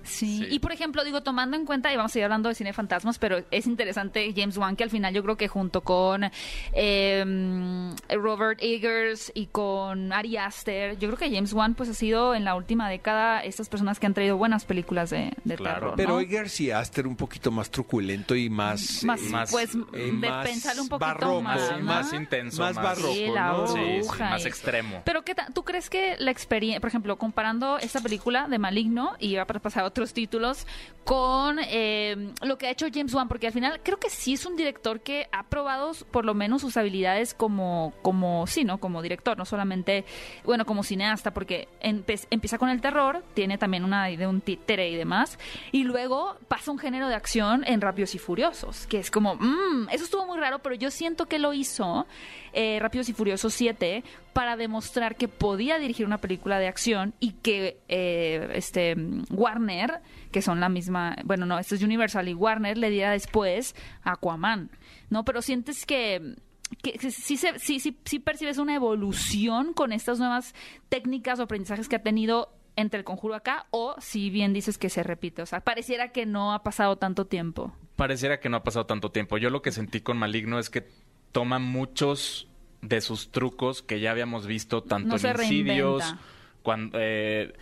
Sí. 0.03 0.37
Sí. 0.39 0.47
y 0.49 0.59
por 0.59 0.71
ejemplo, 0.71 1.03
digo, 1.03 1.21
tomando 1.23 1.57
en 1.57 1.65
cuenta, 1.65 1.91
y 1.91 1.95
vamos 1.97 2.11
a 2.11 2.13
seguir 2.13 2.25
hablando 2.25 2.49
de 2.49 2.55
cine 2.55 2.73
fantasmas, 2.73 3.19
pero 3.19 3.43
es 3.51 3.65
interesante 3.67 4.33
James 4.35 4.57
Wan, 4.57 4.75
que 4.75 4.83
al 4.83 4.89
final 4.89 5.13
yo 5.13 5.23
creo 5.23 5.37
que 5.37 5.47
junto 5.47 5.81
con 5.81 6.29
eh, 6.73 7.93
Robert 8.09 8.59
Eggers 8.61 9.31
y 9.35 9.47
con 9.47 10.11
Ari 10.13 10.37
Aster, 10.37 10.97
yo 10.97 11.07
creo 11.09 11.17
que 11.17 11.33
James 11.35 11.53
Wan 11.53 11.75
pues 11.75 11.89
ha 11.89 11.93
sido 11.93 12.35
en 12.35 12.43
la 12.45 12.55
última 12.55 12.89
década 12.89 13.43
estas 13.43 13.69
personas 13.69 13.99
que 13.99 14.05
han 14.05 14.13
traído 14.13 14.37
buenas 14.37 14.65
películas 14.65 15.09
de, 15.09 15.31
de 15.43 15.55
Claro. 15.55 15.75
terror. 15.75 15.89
¿no? 15.91 15.95
Pero 15.97 16.19
Eggers 16.19 16.59
y 16.61 16.71
Aster 16.71 17.07
un 17.07 17.15
poquito 17.15 17.51
más 17.51 17.69
truculento 17.69 18.35
y 18.35 18.49
más... 18.49 19.03
más, 19.03 19.21
eh, 19.21 19.29
más, 19.29 19.51
pues, 19.51 19.75
eh, 19.75 20.11
de 20.19 20.29
más 20.29 20.47
pensarle 20.47 20.81
un 20.81 20.89
poquito 20.89 21.05
barroco, 21.05 21.41
más, 21.41 21.59
Más, 21.71 21.79
¿no? 21.79 21.85
más 21.85 22.13
intenso. 22.13 22.61
Más 22.61 22.75
barroco, 22.75 23.13
Sí, 23.13 23.27
la 23.27 23.47
¿no? 23.51 23.67
Sí, 23.67 24.01
más 24.19 24.45
extremo. 24.45 25.01
Pero 25.05 25.23
¿qué 25.23 25.35
tal? 25.35 25.53
¿Tú 25.53 25.63
crees 25.63 25.89
que 25.89 26.15
la 26.19 26.31
experiencia, 26.31 26.79
por 26.79 26.89
ejemplo, 26.89 27.17
comparando 27.17 27.77
esta 27.77 27.99
película 28.01 28.47
de 28.47 28.59
Maligno 28.59 29.13
y 29.19 29.35
va 29.35 29.43
a 29.43 29.45
pasar 29.45 29.83
otros 29.93 30.13
títulos 30.13 30.65
con 31.03 31.59
eh, 31.59 32.31
lo 32.41 32.57
que 32.57 32.67
ha 32.67 32.71
hecho 32.71 32.87
James 32.91 33.13
Wan? 33.13 33.27
Porque 33.27 33.47
al 33.47 33.53
final 33.53 33.79
creo 33.83 33.99
que 33.99 34.09
sí 34.09 34.33
es 34.33 34.45
un 34.45 34.55
director 34.55 35.01
que 35.01 35.27
ha 35.31 35.43
probado 35.43 35.91
por 36.11 36.25
lo 36.25 36.33
menos 36.33 36.61
sus 36.61 36.77
habilidades 36.77 37.33
como, 37.33 37.93
como 38.01 38.47
sí, 38.47 38.63
¿no? 38.63 38.79
Como 38.79 39.01
director, 39.01 39.37
no 39.37 39.45
solamente, 39.45 40.05
bueno, 40.43 40.65
como 40.65 40.83
cineasta, 40.83 41.31
porque 41.31 41.67
empieza 41.81 42.57
con 42.57 42.69
el 42.69 42.81
terror, 42.81 43.23
tiene 43.33 43.57
también 43.57 43.83
una 43.83 44.07
de 44.07 44.27
un 44.27 44.41
títere 44.41 44.89
y 44.89 44.95
demás, 44.95 45.37
y 45.71 45.83
luego 45.83 46.37
pasa 46.47 46.71
un 46.71 46.79
género 46.79 47.07
de 47.07 47.15
acción 47.15 47.63
en 47.67 47.81
Rápidos 47.81 48.15
y 48.15 48.17
Furiosos, 48.17 48.87
que 48.87 48.99
es 48.99 49.11
como, 49.11 49.35
mmm, 49.35 49.89
eso 49.91 50.05
estuvo 50.05 50.25
muy 50.25 50.39
raro, 50.39 50.59
pero 50.59 50.75
yo 50.75 50.89
siento 50.89 51.27
que 51.27 51.37
lo 51.37 51.53
hizo 51.53 52.07
eh, 52.53 52.79
Rápidos 52.79 53.09
y 53.09 53.13
Furiosos 53.13 53.53
7 53.53 54.03
para 54.33 54.57
demostrar 54.57 55.15
que 55.15 55.27
podía 55.27 55.77
dirigir 55.79 56.05
una 56.05 56.17
película 56.19 56.59
de 56.59 56.67
acción 56.67 57.13
y 57.19 57.33
que 57.33 57.79
eh, 57.87 58.49
este 58.53 58.95
Warner, 59.29 60.01
que 60.31 60.41
son 60.41 60.59
la 60.59 60.69
misma, 60.69 61.15
bueno, 61.23 61.45
no, 61.45 61.59
esto 61.59 61.75
es 61.75 61.83
Universal 61.83 62.27
y 62.27 62.33
Warner 62.33 62.77
le 62.77 62.89
diera 62.89 63.11
después 63.11 63.75
Aquaman, 64.03 64.69
¿no? 65.09 65.23
Pero 65.25 65.41
sientes 65.41 65.85
que 65.85 66.35
que 66.81 66.97
sí, 67.11 67.37
se- 67.37 68.19
percibes 68.21 68.57
una 68.57 68.73
evolución 68.73 69.73
con 69.73 69.91
estas 69.93 70.17
nuevas 70.17 70.55
técnicas 70.89 71.39
o 71.39 71.43
aprendizajes 71.43 71.87
que 71.87 71.97
ha 71.97 72.01
tenido 72.01 72.49
entre 72.75 72.97
el 72.97 73.03
conjuro 73.05 73.35
acá 73.35 73.67
o 73.69 73.93
si 73.99 74.31
bien 74.31 74.53
dices 74.53 74.79
que 74.79 74.89
se 74.89 75.03
repite, 75.03 75.43
o 75.43 75.45
sea, 75.45 75.59
pareciera 75.61 76.11
que 76.11 76.25
no 76.25 76.51
ha 76.51 76.63
pasado 76.63 76.95
tanto 76.97 77.27
tiempo. 77.27 77.71
Pareciera 77.95 78.39
que 78.39 78.49
no 78.49 78.57
ha 78.57 78.63
pasado 78.63 78.87
tanto 78.87 79.11
tiempo. 79.11 79.37
Yo 79.37 79.51
lo 79.51 79.61
que 79.61 79.71
sentí 79.71 80.01
con 80.01 80.17
Maligno 80.17 80.57
es 80.57 80.71
que 80.71 80.87
toma 81.31 81.59
muchos 81.59 82.47
de 82.83 83.01
sus 83.01 83.31
trucos 83.31 83.81
que 83.81 83.99
ya 83.99 84.11
habíamos 84.11 84.45
visto 84.45 84.83
tanto 84.83 85.17
No 85.17 85.29
en 85.29 85.41
Insidious, 85.41 86.15
cuando 86.61 86.97
eh, 87.01 87.53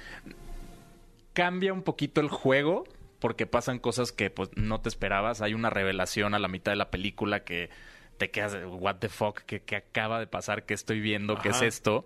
cambia 1.33 1.73
un 1.73 1.83
poquito 1.83 2.21
el 2.21 2.29
juego 2.29 2.83
porque 3.19 3.45
pasan 3.45 3.77
cosas 3.77 4.11
que 4.11 4.31
pues 4.31 4.49
no 4.55 4.81
te 4.81 4.89
esperabas. 4.89 5.41
Hay 5.41 5.53
una 5.53 5.69
revelación 5.69 6.33
a 6.33 6.39
la 6.39 6.47
mitad 6.47 6.71
de 6.71 6.75
la 6.75 6.89
película 6.89 7.43
que 7.43 7.69
te 8.17 8.31
quedas 8.31 8.53
de, 8.53 8.65
what 8.65 8.95
the 8.97 9.09
fuck, 9.09 9.41
que, 9.41 9.61
que 9.61 9.75
acaba 9.75 10.19
de 10.19 10.27
pasar, 10.27 10.65
que 10.65 10.73
estoy 10.73 10.99
viendo, 10.99 11.37
qué 11.37 11.49
es 11.49 11.61
esto. 11.61 12.03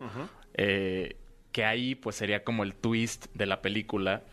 Eh, 0.55 1.15
que 1.53 1.63
ahí 1.63 1.95
pues 1.95 2.17
sería 2.17 2.43
como 2.43 2.63
el 2.63 2.75
twist 2.75 3.27
de 3.33 3.45
la 3.45 3.61
película. 3.61 4.23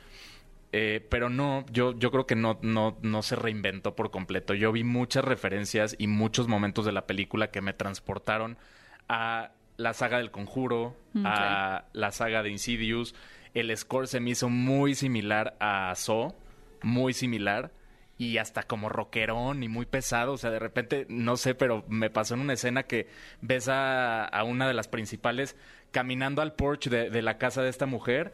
Eh, 0.75 1.07
pero 1.11 1.29
no, 1.29 1.67
yo, 1.71 1.93
yo 1.99 2.11
creo 2.11 2.27
que 2.27 2.35
no, 2.35 2.59
no, 2.63 2.97
no 3.03 3.23
se 3.23 3.37
reinventó 3.37 3.95
por 3.95 4.11
completo. 4.11 4.55
Yo 4.55 4.73
vi 4.73 4.85
muchas 4.85 5.23
referencias 5.25 5.95
y 5.99 6.07
muchos 6.07 6.49
momentos 6.49 6.87
de 6.87 6.93
la 6.93 7.07
película 7.07 7.51
que 7.51 7.61
me 7.61 7.75
transportaron 7.75 8.57
a 9.09 9.53
la 9.77 9.93
saga 9.93 10.19
del 10.19 10.31
conjuro, 10.31 10.97
Mm, 11.13 11.27
a 11.27 11.85
la 11.93 12.11
saga 12.11 12.43
de 12.43 12.49
Insidious. 12.51 13.15
El 13.53 13.77
score 13.77 14.07
se 14.09 14.19
me 14.19 14.31
hizo 14.31 14.49
muy 14.49 14.95
similar 14.95 15.57
a 15.61 15.95
Saw, 15.95 16.35
muy 16.83 17.13
similar. 17.13 17.71
Y 18.17 18.39
hasta 18.39 18.63
como 18.63 18.89
rockerón 18.89 19.63
y 19.63 19.69
muy 19.69 19.85
pesado. 19.85 20.33
O 20.33 20.37
sea, 20.39 20.51
de 20.51 20.59
repente, 20.59 21.07
no 21.11 21.37
sé, 21.37 21.55
pero 21.55 21.85
me 21.89 22.09
pasó 22.09 22.35
en 22.35 22.41
una 22.41 22.53
escena 22.55 22.85
que 22.85 23.09
ves 23.41 23.69
a, 23.69 24.25
a 24.25 24.45
una 24.45 24.69
de 24.69 24.75
las 24.75 24.89
principales 24.89 25.57
caminando 25.91 26.41
al 26.41 26.55
porch 26.55 26.89
de, 26.89 27.11
de 27.11 27.21
la 27.21 27.37
casa 27.37 27.63
de 27.63 27.69
esta 27.69 27.85
mujer 27.85 28.33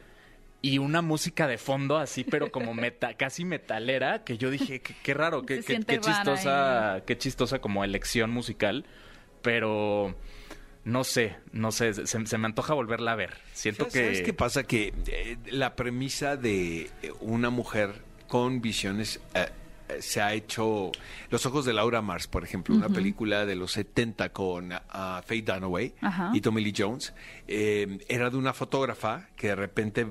y 0.61 0.77
una 0.77 1.01
música 1.01 1.47
de 1.47 1.57
fondo 1.57 1.97
así, 1.97 2.23
pero 2.23 2.51
como 2.51 2.73
meta, 2.73 3.13
casi 3.17 3.45
metalera, 3.45 4.23
que 4.23 4.37
yo 4.37 4.49
dije, 4.51 4.81
qué, 4.81 4.93
qué 5.01 5.13
raro, 5.13 5.45
qué, 5.45 5.61
qué- 5.61 5.79
qué 5.85 5.99
chistosa, 5.99 7.03
qué 7.05 7.17
chistosa 7.17 7.59
como 7.59 7.83
elección 7.83 8.29
musical, 8.31 8.85
pero 9.41 10.15
no 10.85 11.03
sé, 11.03 11.35
no 11.51 11.71
sé, 11.71 11.93
se, 11.93 12.25
se 12.25 12.37
me 12.37 12.45
antoja 12.45 12.73
volverla 12.73 13.13
a 13.13 13.15
ver. 13.15 13.35
Siento 13.53 13.85
¿Sabes- 13.85 13.93
que... 13.93 14.03
¿Sabes 14.03 14.21
qué 14.21 14.33
pasa? 14.33 14.63
Que 14.63 14.93
eh, 15.07 15.37
la 15.51 15.75
premisa 15.75 16.35
de 16.35 16.89
eh, 17.03 17.11
una 17.21 17.49
mujer 17.49 18.01
con 18.27 18.61
visiones 18.61 19.19
eh, 19.35 19.47
eh, 19.89 20.01
se 20.01 20.21
ha 20.21 20.33
hecho... 20.33 20.91
Los 21.29 21.45
ojos 21.45 21.65
de 21.65 21.73
Laura 21.73 22.01
Mars, 22.01 22.27
por 22.27 22.43
ejemplo, 22.43 22.75
una 22.75 22.89
película 22.89 23.45
de 23.45 23.55
los 23.55 23.71
70 23.73 24.29
con 24.33 24.71
ah, 24.73 25.21
Faye 25.25 25.41
Dunaway 25.43 25.93
y 26.33 26.41
Tommy 26.41 26.63
Lee 26.63 26.73
Jones, 26.75 27.13
eh, 27.47 27.99
era 28.07 28.29
de 28.29 28.37
una 28.37 28.53
fotógrafa 28.53 29.29
que 29.35 29.47
de 29.47 29.55
repente 29.55 30.07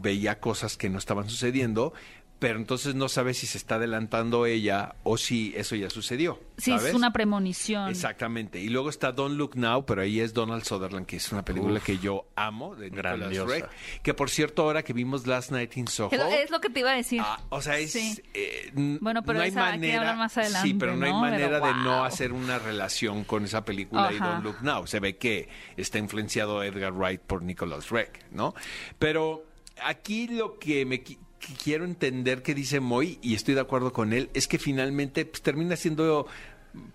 veía 0.00 0.40
cosas 0.40 0.76
que 0.76 0.88
no 0.90 0.98
estaban 0.98 1.28
sucediendo, 1.28 1.92
pero 2.38 2.58
entonces 2.58 2.96
no 2.96 3.08
sabe 3.08 3.34
si 3.34 3.46
se 3.46 3.56
está 3.56 3.76
adelantando 3.76 4.46
ella 4.46 4.96
o 5.04 5.16
si 5.16 5.52
eso 5.56 5.76
ya 5.76 5.88
sucedió. 5.90 6.40
Sí, 6.58 6.72
¿sabes? 6.72 6.86
es 6.88 6.94
una 6.94 7.12
premonición. 7.12 7.88
Exactamente. 7.88 8.58
Y 8.60 8.68
luego 8.68 8.88
está 8.90 9.12
Don't 9.12 9.36
Look 9.36 9.54
Now, 9.54 9.86
pero 9.86 10.02
ahí 10.02 10.18
es 10.18 10.34
Donald 10.34 10.64
Sutherland, 10.64 11.06
que 11.06 11.18
es 11.18 11.30
una 11.30 11.44
película 11.44 11.78
que 11.78 11.98
yo 11.98 12.26
amo, 12.34 12.74
de 12.74 12.90
Nicolas 12.90 13.16
grandiosa. 13.20 13.48
Ray. 13.52 13.62
Que 14.02 14.12
por 14.12 14.28
cierto, 14.28 14.62
ahora 14.62 14.82
que 14.82 14.92
vimos 14.92 15.24
Last 15.28 15.52
Night 15.52 15.76
in 15.76 15.86
Soho. 15.86 16.08
Es, 16.10 16.18
lo- 16.18 16.26
es 16.26 16.50
lo 16.50 16.60
que 16.60 16.68
te 16.68 16.80
iba 16.80 16.90
a 16.90 16.96
decir. 16.96 17.20
ah, 17.24 17.38
o 17.48 17.62
sea, 17.62 17.78
es. 17.78 17.92
Sí. 17.92 18.20
eh, 18.34 18.72
Bueno, 18.74 19.22
pero 19.22 19.38
no 19.38 19.44
hay 19.44 19.50
esa 19.50 19.66
hay 19.68 19.78
manera. 19.78 19.98
hablar 20.00 20.16
más 20.16 20.36
adelante, 20.36 20.66
sí, 20.68 20.74
pero 20.74 20.96
no, 20.96 21.06
hay 21.06 21.12
manera 21.12 21.60
Pero, 21.60 21.66
de 21.66 21.74
no 21.84 22.04
hacer 22.04 22.32
una 22.32 22.58
relación 22.58 23.22
con 23.22 23.44
esa 23.44 23.64
película 23.64 24.12
y. 24.12 24.18
Don't 24.18 24.42
Look 24.42 24.62
Now. 24.62 24.88
Se 24.88 24.98
ve 24.98 25.16
que 25.16 25.48
está 25.76 25.98
influenciado 25.98 26.60
Edgar 26.64 26.92
Wright 26.92 27.20
por 27.20 27.42
Nicholas 27.44 27.88
Ray, 27.90 28.06
¿no? 28.32 28.52
Pero 28.98 29.44
aquí 29.84 30.28
lo 30.28 30.58
que 30.58 30.84
me 30.86 31.02
qui- 31.04 31.18
quiero 31.62 31.84
entender 31.84 32.42
que 32.42 32.54
dice 32.54 32.80
Moy, 32.80 33.18
y 33.20 33.34
estoy 33.34 33.54
de 33.54 33.60
acuerdo 33.60 33.92
con 33.92 34.12
él, 34.12 34.30
es 34.34 34.46
que 34.46 34.58
finalmente 34.58 35.24
pues, 35.24 35.42
termina 35.42 35.76
siendo 35.76 36.26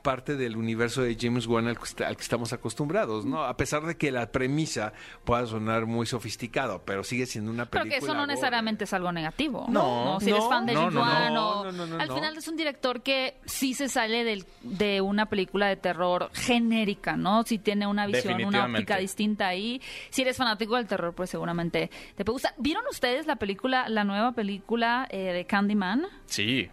parte 0.02 0.36
del 0.36 0.58
universo 0.58 1.02
de 1.04 1.16
James 1.20 1.46
Wan 1.46 1.68
al 1.68 1.78
que, 1.78 1.84
est- 1.84 2.02
al 2.02 2.16
que 2.16 2.24
estamos 2.24 2.52
acostumbrados, 2.54 3.26
¿no? 3.26 3.44
A 3.44 3.56
pesar 3.58 3.84
de 3.86 3.96
que 3.96 4.12
la 4.12 4.32
premisa 4.32 4.94
pueda 5.24 5.46
sonar 5.46 5.86
muy 5.86 6.06
sofisticado, 6.08 6.82
pero 6.84 7.04
sigue 7.04 7.26
siendo 7.28 7.52
una 7.52 7.66
Creo 7.68 7.84
película. 7.84 8.00
que 8.00 8.06
eso 8.06 8.14
no 8.14 8.22
gore. 8.22 8.34
necesariamente 8.34 8.86
es 8.86 8.94
algo 8.94 9.12
negativo. 9.12 9.66
No, 9.70 10.18
Si 10.20 10.30
eres 10.32 10.44
no, 10.44 10.50
fan 10.50 10.66
de 10.66 10.74
no, 10.74 10.80
James 10.80 10.94
no, 10.96 11.02
Wan 11.02 11.34
no, 11.34 11.50
o- 11.50 11.64
no, 11.66 11.72
no, 11.72 11.86
no, 11.86 12.00
Al 12.00 12.08
no. 12.08 12.16
final 12.16 12.38
es 12.38 12.48
un 12.48 12.56
director 12.58 13.04
que 13.04 13.38
sí 13.46 13.74
se 13.76 13.88
sale 13.90 14.24
del- 14.24 14.46
de 14.64 15.02
una 15.02 15.28
película 15.28 15.68
de 15.68 15.76
terror 15.76 16.30
genérica, 16.34 17.16
¿no? 17.16 17.44
Si 17.44 17.60
tiene 17.60 17.86
una 17.86 18.08
visión, 18.08 18.44
una 18.44 18.66
óptica 18.66 18.98
distinta 18.98 19.48
ahí. 19.48 19.82
Si 20.10 20.24
eres 20.24 20.38
fanático 20.38 20.76
del 20.76 20.88
terror, 20.88 21.14
pues 21.14 21.30
seguramente 21.30 21.92
te 22.16 22.26
puede 22.26 22.34
gustar. 22.36 22.54
¿Vieron 22.58 22.84
ustedes 22.90 23.28
la 23.28 23.36
película, 23.36 23.90
la 23.90 24.04
nueva 24.04 24.32
película 24.32 25.08
eh, 25.12 25.34
de 25.34 25.46
Candyman? 25.46 26.06
Sí, 26.26 26.70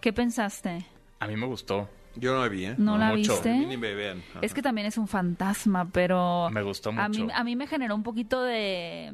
¿Qué 0.00 0.12
pensaste? 0.12 0.84
a 1.20 1.26
mí 1.26 1.36
me 1.36 1.46
gustó. 1.46 1.88
Yo 2.16 2.34
no 2.34 2.40
la 2.42 2.48
vi, 2.48 2.64
¿eh? 2.66 2.74
¿No, 2.76 2.92
No, 2.92 2.98
la 2.98 3.06
mucho. 3.10 3.32
viste? 3.32 3.52
Ni 3.52 3.76
me 3.76 3.94
vean. 3.94 4.22
Es 4.42 4.52
que 4.52 4.62
también 4.62 4.86
es 4.86 4.98
un 4.98 5.06
fantasma, 5.08 5.88
pero... 5.90 6.48
Me 6.50 6.62
gustó 6.62 6.90
A 6.90 7.08
mí, 7.08 7.18
mucho. 7.22 7.34
a 7.34 7.44
mí 7.44 7.56
me 7.56 7.66
generó 7.66 7.94
un 7.94 8.02
poquito 8.02 8.42
de... 8.42 9.12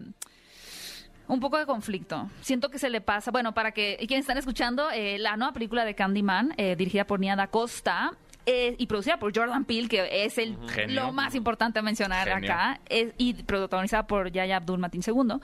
Un 1.29 1.41
poco 1.41 1.59
de 1.59 1.67
conflicto. 1.67 2.31
Siento 2.41 2.71
que 2.71 2.79
se 2.79 2.89
le 2.89 3.01
pasa... 3.01 3.31
Bueno, 3.31 3.53
para 3.53 3.73
que 3.73 3.97
quienes 4.07 4.21
están 4.25 4.39
escuchando, 4.39 4.91
eh, 4.93 5.19
la 5.19 5.37
nueva 5.37 5.53
película 5.53 5.85
de 5.85 5.95
Candyman, 5.95 6.55
eh, 6.57 6.77
dirigida 6.77 7.07
por 7.07 7.21
Nia 7.21 7.37
Da 7.37 7.49
Costa... 7.49 8.13
eh, 8.47 8.77
y 8.79 8.87
producida 8.87 9.19
por 9.19 9.37
Jordan 9.37 9.65
Peele, 9.65 9.89
que 9.89 10.25
es 10.25 10.39
el 10.39 10.57
Genio. 10.71 11.03
lo 11.05 11.13
más 11.13 11.35
importante 11.35 11.81
a 11.81 11.83
mencionar 11.83 12.29
Genio. 12.29 12.53
acá, 12.53 12.81
es- 12.89 13.13
y 13.19 13.35
protagonizada 13.43 14.07
por 14.07 14.31
Yaya 14.31 14.57
Abdul 14.59 14.79
Mateen 14.79 15.03
II, 15.07 15.39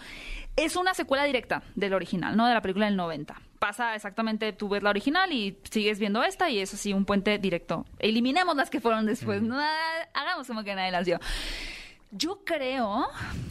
es 0.57 0.77
una 0.77 0.95
secuela 0.95 1.25
directa 1.25 1.63
del 1.75 1.95
original, 1.95 2.37
no 2.37 2.47
de 2.47 2.55
la 2.55 2.63
película 2.63 2.87
del 2.87 2.97
90. 2.97 3.35
Pasa 3.59 3.95
exactamente, 3.95 4.53
tú 4.53 4.69
ves 4.69 4.83
la 4.83 4.91
original 4.91 5.33
y 5.33 5.59
sigues 5.71 5.99
viendo 5.99 6.23
esta 6.25 6.49
y 6.51 6.59
es 6.59 6.75
así 6.75 6.93
un 6.93 7.05
puente 7.05 7.39
directo. 7.39 7.87
Eliminemos 7.99 8.57
las 8.57 8.71
que 8.71 8.81
fueron 8.81 9.07
después, 9.07 9.41
no, 9.43 9.59
hagamos 10.15 10.47
como 10.47 10.63
que 10.65 10.75
nadie 10.75 10.91
las 10.91 11.07
dio. 11.07 11.19
Yo 12.15 12.43
creo 12.45 13.07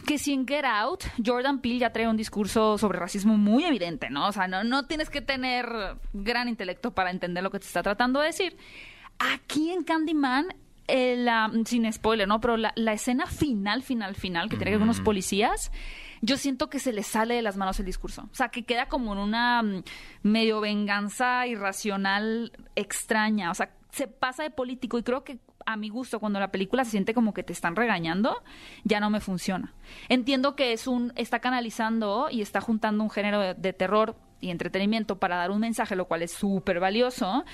que 0.06 0.18
si 0.18 0.32
en 0.32 0.46
Get 0.46 0.64
Out, 0.64 1.04
Jordan 1.24 1.60
Peele 1.60 1.80
ya 1.80 1.90
trae 1.92 2.06
un 2.06 2.16
discurso 2.16 2.78
sobre 2.78 2.98
racismo 3.00 3.36
muy 3.36 3.64
evidente, 3.64 4.08
¿no? 4.08 4.28
O 4.28 4.32
sea, 4.32 4.46
no, 4.46 4.62
no 4.62 4.86
tienes 4.86 5.10
que 5.10 5.20
tener 5.20 5.66
gran 6.12 6.48
intelecto 6.48 6.92
para 6.94 7.10
entender 7.10 7.42
lo 7.42 7.50
que 7.50 7.58
te 7.58 7.66
está 7.66 7.82
tratando 7.82 8.20
de 8.20 8.26
decir. 8.26 8.56
Aquí 9.34 9.70
en 9.70 9.84
Candyman, 9.84 10.46
eh, 10.88 11.16
la- 11.16 11.50
sin 11.64 11.90
spoiler, 11.92 12.26
¿no? 12.26 12.40
Pero 12.40 12.56
la, 12.56 12.72
la 12.76 12.92
escena 12.92 13.26
final, 13.26 13.82
final, 13.82 14.14
final, 14.16 14.48
que 14.48 14.56
tiene 14.56 14.64
que 14.66 14.70
ver 14.72 14.80
con 14.80 14.88
unos 14.88 15.00
policías, 15.00 15.70
yo 16.22 16.36
siento 16.36 16.68
que 16.70 16.78
se 16.78 16.92
le 16.92 17.02
sale 17.02 17.34
de 17.34 17.42
las 17.42 17.56
manos 17.56 17.78
el 17.80 17.86
discurso. 17.86 18.28
O 18.30 18.34
sea, 18.34 18.48
que 18.48 18.64
queda 18.64 18.86
como 18.86 19.12
en 19.12 19.18
una 19.18 19.62
mm, 19.62 19.82
medio 20.22 20.60
venganza 20.60 21.46
irracional 21.46 22.52
extraña. 22.76 23.50
O 23.50 23.54
sea, 23.54 23.70
se 23.90 24.08
pasa 24.08 24.42
de 24.42 24.50
político 24.50 24.98
y 24.98 25.02
creo 25.02 25.22
que 25.24 25.38
a 25.66 25.76
mi 25.76 25.88
gusto, 25.90 26.18
cuando 26.18 26.40
la 26.40 26.50
película 26.50 26.84
se 26.84 26.90
siente 26.92 27.14
como 27.14 27.32
que 27.32 27.44
te 27.44 27.52
están 27.52 27.76
regañando, 27.76 28.42
ya 28.82 28.98
no 28.98 29.10
me 29.10 29.20
funciona. 29.20 29.72
Entiendo 30.08 30.56
que 30.56 30.72
es 30.72 30.88
un, 30.88 31.12
está 31.14 31.38
canalizando 31.38 32.28
y 32.30 32.40
está 32.42 32.60
juntando 32.60 33.04
un 33.04 33.10
género 33.10 33.38
de, 33.40 33.54
de 33.54 33.72
terror 33.72 34.16
y 34.40 34.50
entretenimiento 34.50 35.20
para 35.20 35.36
dar 35.36 35.52
un 35.52 35.60
mensaje, 35.60 35.94
lo 35.94 36.06
cual 36.08 36.22
es 36.22 36.32
súper 36.32 36.80
valioso. 36.80 37.44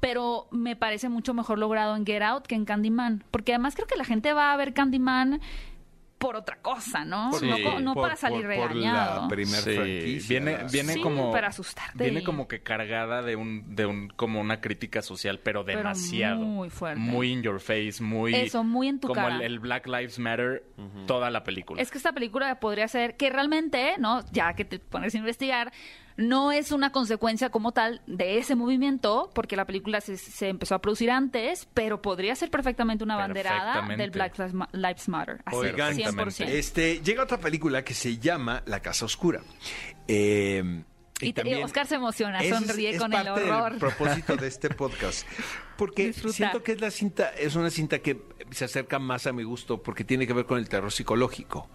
Pero 0.00 0.48
me 0.50 0.76
parece 0.76 1.08
mucho 1.08 1.34
mejor 1.34 1.58
logrado 1.58 1.94
en 1.94 2.06
Get 2.06 2.22
Out 2.22 2.46
que 2.46 2.54
en 2.54 2.64
Candyman. 2.64 3.22
Porque 3.30 3.52
además 3.52 3.74
creo 3.74 3.86
que 3.86 3.96
la 3.96 4.04
gente 4.04 4.32
va 4.32 4.52
a 4.52 4.56
ver 4.56 4.72
Candyman 4.72 5.40
por 6.16 6.36
otra 6.36 6.56
cosa, 6.60 7.06
¿no? 7.06 7.32
Sí. 7.32 7.48
no 7.48 7.80
no 7.80 7.94
Por- 7.94 8.02
para 8.02 8.16
salir 8.16 8.42
por- 8.46 8.76
la 8.76 9.26
primer 9.26 9.60
Sí, 9.62 9.74
franquicia. 9.74 10.28
viene, 10.28 10.58
viene 10.70 10.92
Sí, 10.92 11.00
como 11.00 11.32
para 11.32 11.48
asustarte 11.48 12.04
Viene 12.04 12.22
como 12.22 12.46
que 12.46 12.62
cargada 12.62 13.22
de 13.22 13.36
un, 13.36 13.74
de 13.74 13.86
un, 13.86 14.08
como 14.08 14.38
una 14.38 14.60
crítica 14.60 15.00
social, 15.00 15.38
pero 15.42 15.64
Pero 15.64 15.78
demasiado. 15.78 16.40
muy 16.40 16.68
fuerte. 16.68 17.00
Muy 17.00 17.32
in 17.32 17.42
your 17.42 17.58
face, 17.58 18.02
muy. 18.02 18.34
Eso, 18.34 18.62
muy 18.64 18.88
en 18.88 19.00
tu 19.00 19.08
como 19.08 19.14
cara. 19.22 19.36
el, 19.36 19.40
el 19.42 19.60
Black 19.60 19.86
Lives 19.86 20.18
Matter, 20.18 20.62
toda 21.06 21.30
la 21.30 21.42
película. 21.42 21.80
Es 21.80 21.90
que 21.90 21.96
esta 21.96 22.12
película 22.12 22.60
podría 22.60 22.86
ser 22.88 23.16
que 23.16 23.30
realmente, 23.30 23.94
¿no? 23.98 24.22
Ya 24.30 24.52
que 24.52 24.66
te 24.66 24.78
pones 24.78 25.14
a 25.14 25.18
investigar, 25.18 25.72
no 26.20 26.52
es 26.52 26.70
una 26.72 26.92
consecuencia 26.92 27.50
como 27.50 27.72
tal 27.72 28.02
de 28.06 28.38
ese 28.38 28.54
movimiento, 28.54 29.30
porque 29.34 29.56
la 29.56 29.64
película 29.64 30.00
se, 30.00 30.16
se 30.16 30.48
empezó 30.48 30.74
a 30.74 30.80
producir 30.80 31.10
antes, 31.10 31.66
pero 31.74 32.00
podría 32.02 32.34
ser 32.36 32.50
perfectamente 32.50 33.02
una 33.02 33.16
banderada 33.16 33.58
Perfectamente. 33.72 34.02
del 34.02 34.10
Black 34.10 34.38
Lives 34.38 34.54
Ma- 34.54 34.68
Lives 34.72 35.08
Matter. 35.08 35.40
Así, 35.44 35.56
Oigan, 35.56 35.96
100%. 35.96 36.46
este, 36.48 37.00
llega 37.00 37.22
otra 37.24 37.38
película 37.38 37.82
que 37.84 37.94
se 37.94 38.18
llama 38.18 38.62
La 38.66 38.80
Casa 38.80 39.04
Oscura. 39.06 39.40
Eh, 40.08 40.82
Y 41.22 41.32
te- 41.32 41.42
también- 41.42 41.62
Oscar 41.64 41.86
se 41.86 41.96
emociona, 41.96 42.40
es- 42.40 42.48
sonríe 42.56 42.90
es 42.90 42.98
con 42.98 43.12
el 43.12 43.24
parte 43.24 43.40
del 43.40 43.50
horror. 43.50 43.78
propósito 43.78 44.36
de 44.36 44.46
este 44.48 44.70
podcast. 44.74 45.26
Porque 45.76 46.06
Disfrutar. 46.08 46.34
siento 46.36 46.62
que 46.62 46.72
es 46.72 46.80
la 46.80 46.90
cinta, 46.90 47.28
es 47.30 47.56
una 47.56 47.70
cinta 47.70 47.98
que 48.00 48.20
se 48.50 48.64
acerca 48.64 48.98
más 48.98 49.26
a 49.26 49.32
mi 49.32 49.42
gusto 49.44 49.82
porque 49.82 50.04
tiene 50.04 50.26
que 50.26 50.32
ver 50.32 50.44
con 50.46 50.58
el 50.58 50.68
terror 50.68 50.90
psicológico. 50.92 51.68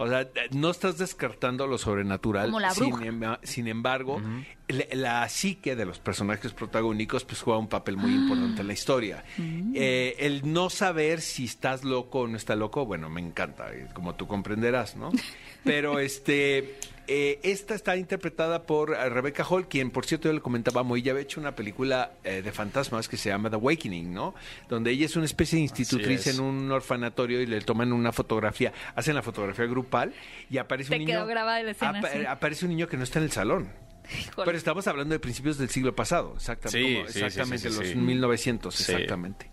O 0.00 0.06
sea, 0.06 0.28
no 0.52 0.70
estás 0.70 0.96
descartando 0.96 1.66
lo 1.66 1.76
sobrenatural. 1.76 2.46
Como 2.46 2.60
la 2.60 2.70
sin, 2.70 2.90
bruja. 2.90 3.40
sin 3.42 3.66
embargo, 3.66 4.22
la, 4.68 4.84
la 4.92 5.28
psique 5.28 5.74
de 5.74 5.84
los 5.84 5.98
personajes 5.98 6.52
protagónicos 6.52 7.24
pues 7.24 7.42
juega 7.42 7.58
un 7.58 7.68
papel 7.68 7.96
muy 7.96 8.14
importante 8.14 8.60
en 8.60 8.68
la 8.68 8.72
historia. 8.74 9.24
Mm. 9.36 9.72
Eh, 9.74 10.14
el 10.20 10.52
no 10.52 10.70
saber 10.70 11.20
si 11.20 11.46
estás 11.46 11.82
loco 11.82 12.20
o 12.20 12.28
no 12.28 12.36
está 12.36 12.54
loco, 12.54 12.86
bueno, 12.86 13.10
me 13.10 13.20
encanta, 13.20 13.74
eh, 13.74 13.88
como 13.92 14.14
tú 14.14 14.28
comprenderás, 14.28 14.94
¿no? 14.94 15.10
Pero 15.64 15.98
este, 15.98 16.78
eh, 17.08 17.40
esta 17.42 17.74
está 17.74 17.96
interpretada 17.96 18.62
por 18.64 18.92
eh, 18.94 19.08
Rebecca 19.08 19.44
Hall, 19.44 19.66
quien 19.66 19.90
por 19.90 20.04
cierto 20.06 20.28
yo 20.28 20.32
le 20.34 20.40
comentaba, 20.40 20.82
muy 20.82 21.02
ya 21.02 21.12
había 21.12 21.22
hecho 21.22 21.40
una 21.40 21.54
película 21.56 22.12
eh, 22.22 22.42
de 22.42 22.52
fantasmas 22.52 23.08
que 23.08 23.16
se 23.16 23.30
llama 23.30 23.48
The 23.50 23.56
Awakening, 23.56 24.12
¿no? 24.12 24.34
Donde 24.68 24.90
ella 24.90 25.06
es 25.06 25.16
una 25.16 25.24
especie 25.24 25.56
de 25.56 25.62
institutriz 25.62 26.26
es. 26.26 26.34
en 26.38 26.44
un 26.44 26.70
orfanatorio 26.70 27.40
y 27.40 27.46
le 27.46 27.60
toman 27.62 27.92
una 27.92 28.12
fotografía, 28.12 28.72
hacen 28.94 29.14
la 29.14 29.22
fotografía 29.22 29.66
grupal 29.66 30.12
y 30.50 30.58
aparece 30.58 30.90
Te 30.90 30.96
un 30.96 31.00
niño. 31.06 31.12
quedó 31.18 31.26
grabada 31.26 31.62
la 31.62 31.70
escena, 31.70 31.98
apa- 31.98 32.10
sí. 32.10 32.24
Aparece 32.26 32.64
un 32.66 32.70
niño 32.70 32.86
que 32.88 32.96
no 32.96 33.04
está 33.04 33.18
en 33.18 33.24
el 33.24 33.32
salón. 33.32 33.72
Híjole. 34.10 34.46
Pero 34.46 34.56
estamos 34.56 34.86
hablando 34.86 35.12
de 35.14 35.18
principios 35.18 35.58
del 35.58 35.68
siglo 35.68 35.94
pasado, 35.94 36.32
exactamente. 36.36 37.06
Sí, 37.08 37.12
sí, 37.12 37.24
exactamente, 37.24 37.68
sí, 37.68 37.74
sí, 37.74 37.78
los 37.80 37.88
sí. 37.88 37.94
1900, 37.96 38.74
Sí. 38.74 38.92
exactamente. 38.92 39.50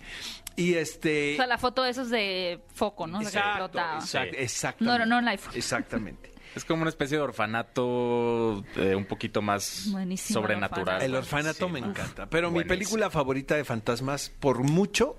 Y 0.58 0.76
este. 0.76 1.34
O 1.34 1.38
sea, 1.38 1.48
la 1.48 1.58
foto 1.58 1.84
de 1.84 1.90
esos 1.90 2.10
de 2.10 2.62
foco, 2.74 3.06
¿no? 3.08 3.20
O 3.20 3.22
sea, 3.24 3.30
que 3.32 3.38
Exacto, 3.38 3.66
explotaba. 3.66 4.00
exact- 4.00 4.30
Sí. 4.32 4.36
exactamente. 4.38 5.00
No, 5.00 5.06
no, 5.06 5.06
no 5.06 5.20
en 5.20 5.28
iPhone. 5.28 5.54
Exactamente. 5.56 6.32
Es 6.56 6.64
como 6.66 6.82
una 6.84 6.90
especie 6.90 7.18
de 7.18 7.24
orfanato 7.24 8.64
eh, 8.78 8.96
un 8.96 9.06
poquito 9.06 9.42
más 9.42 9.88
Buenísimo 9.92 10.40
el 10.40 10.44
sobrenatural. 10.44 11.02
El 11.02 11.16
orfanato 11.16 11.68
Sí, 11.68 11.72
me 11.72 11.80
encanta. 11.80 12.28
Pero 12.30 12.52
mi 12.52 12.64
película 12.64 13.10
favorita 13.10 13.56
de 13.56 13.66
fantasmas, 13.66 14.30
por 14.40 14.64
mucho, 14.64 15.18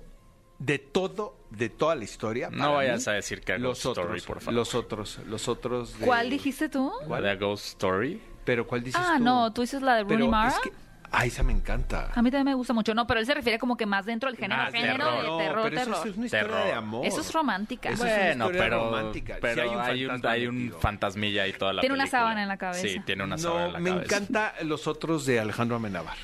de 0.59 0.79
todo, 0.79 1.37
de 1.51 1.69
toda 1.69 1.95
la 1.95 2.03
historia. 2.03 2.49
No 2.51 2.73
vayas 2.73 3.05
mí, 3.05 3.11
a 3.11 3.15
decir 3.15 3.41
que 3.41 3.53
a 3.53 3.57
los 3.57 3.83
Ghost 3.83 3.85
otros, 3.85 4.05
Story, 4.05 4.21
por 4.21 4.39
favor. 4.41 4.53
Los 4.55 4.73
otros, 4.75 5.19
los 5.27 5.47
otros. 5.47 5.99
de- 5.99 6.05
¿Cuál 6.05 6.29
dijiste 6.29 6.69
tú? 6.69 6.91
¿De 7.07 7.29
A 7.29 7.35
Ghost 7.35 7.65
Story? 7.67 8.21
Pero 8.43 8.65
¿cuál 8.65 8.83
dices 8.83 8.99
Ah, 9.03 9.15
tú? 9.17 9.23
no, 9.23 9.53
tú 9.53 9.61
dices 9.61 9.81
la 9.81 9.95
de 9.95 10.03
Rooney 10.05 10.27
Mara. 10.27 10.49
es 10.49 10.59
que, 10.59 10.71
ah, 11.11 11.25
esa 11.25 11.43
me 11.43 11.51
encanta. 11.53 12.09
A 12.13 12.21
mí 12.21 12.29
también 12.31 12.45
me 12.45 12.53
gusta 12.53 12.73
mucho. 12.73 12.93
No, 12.93 13.05
pero 13.07 13.19
él 13.19 13.25
se 13.25 13.33
refiere 13.33 13.57
como 13.59 13.75
que 13.77 13.85
más 13.85 14.05
dentro 14.05 14.29
del 14.29 14.37
género, 14.37 14.61
Más 14.63 14.71
género 14.73 14.97
terror. 15.05 15.21
de 15.21 15.27
No, 15.27 15.37
terror, 15.37 15.63
pero 15.69 15.81
eso 15.81 15.91
terror. 15.91 16.07
es 16.07 16.17
una 16.17 16.25
historia 16.25 16.47
Terror. 16.47 16.65
de 16.65 16.73
amor. 16.73 17.05
Eso 17.05 17.21
es 17.21 17.33
romántica. 17.33 17.89
Eso 17.89 18.05
es 18.05 18.11
una 18.13 18.23
Bueno, 18.25 18.45
historia 18.45 18.61
pero, 18.63 18.83
romántica. 18.85 19.33
Sí 19.35 19.39
pero 19.41 19.61
hay 19.61 19.69
un 19.69 19.79
hay 19.81 20.05
un, 20.05 20.25
hay 20.27 20.47
un 20.47 20.73
fantasmilla 20.79 21.43
ahí 21.43 21.53
toda 21.53 21.73
la 21.73 21.81
Tiene 21.81 21.93
una 21.95 22.03
película. 22.03 22.19
sábana 22.21 22.41
en 22.43 22.47
la 22.47 22.57
cabeza. 22.57 22.81
Sí, 22.87 22.99
tiene 23.05 23.23
una 23.23 23.37
sábana 23.37 23.61
No, 23.61 23.67
en 23.67 23.73
la 23.73 23.79
me 23.79 23.89
cabeza. 23.91 24.15
encanta 24.17 24.53
los 24.63 24.87
otros 24.87 25.25
de 25.25 25.39
Alejandro 25.39 25.77
Amenábar. 25.77 26.15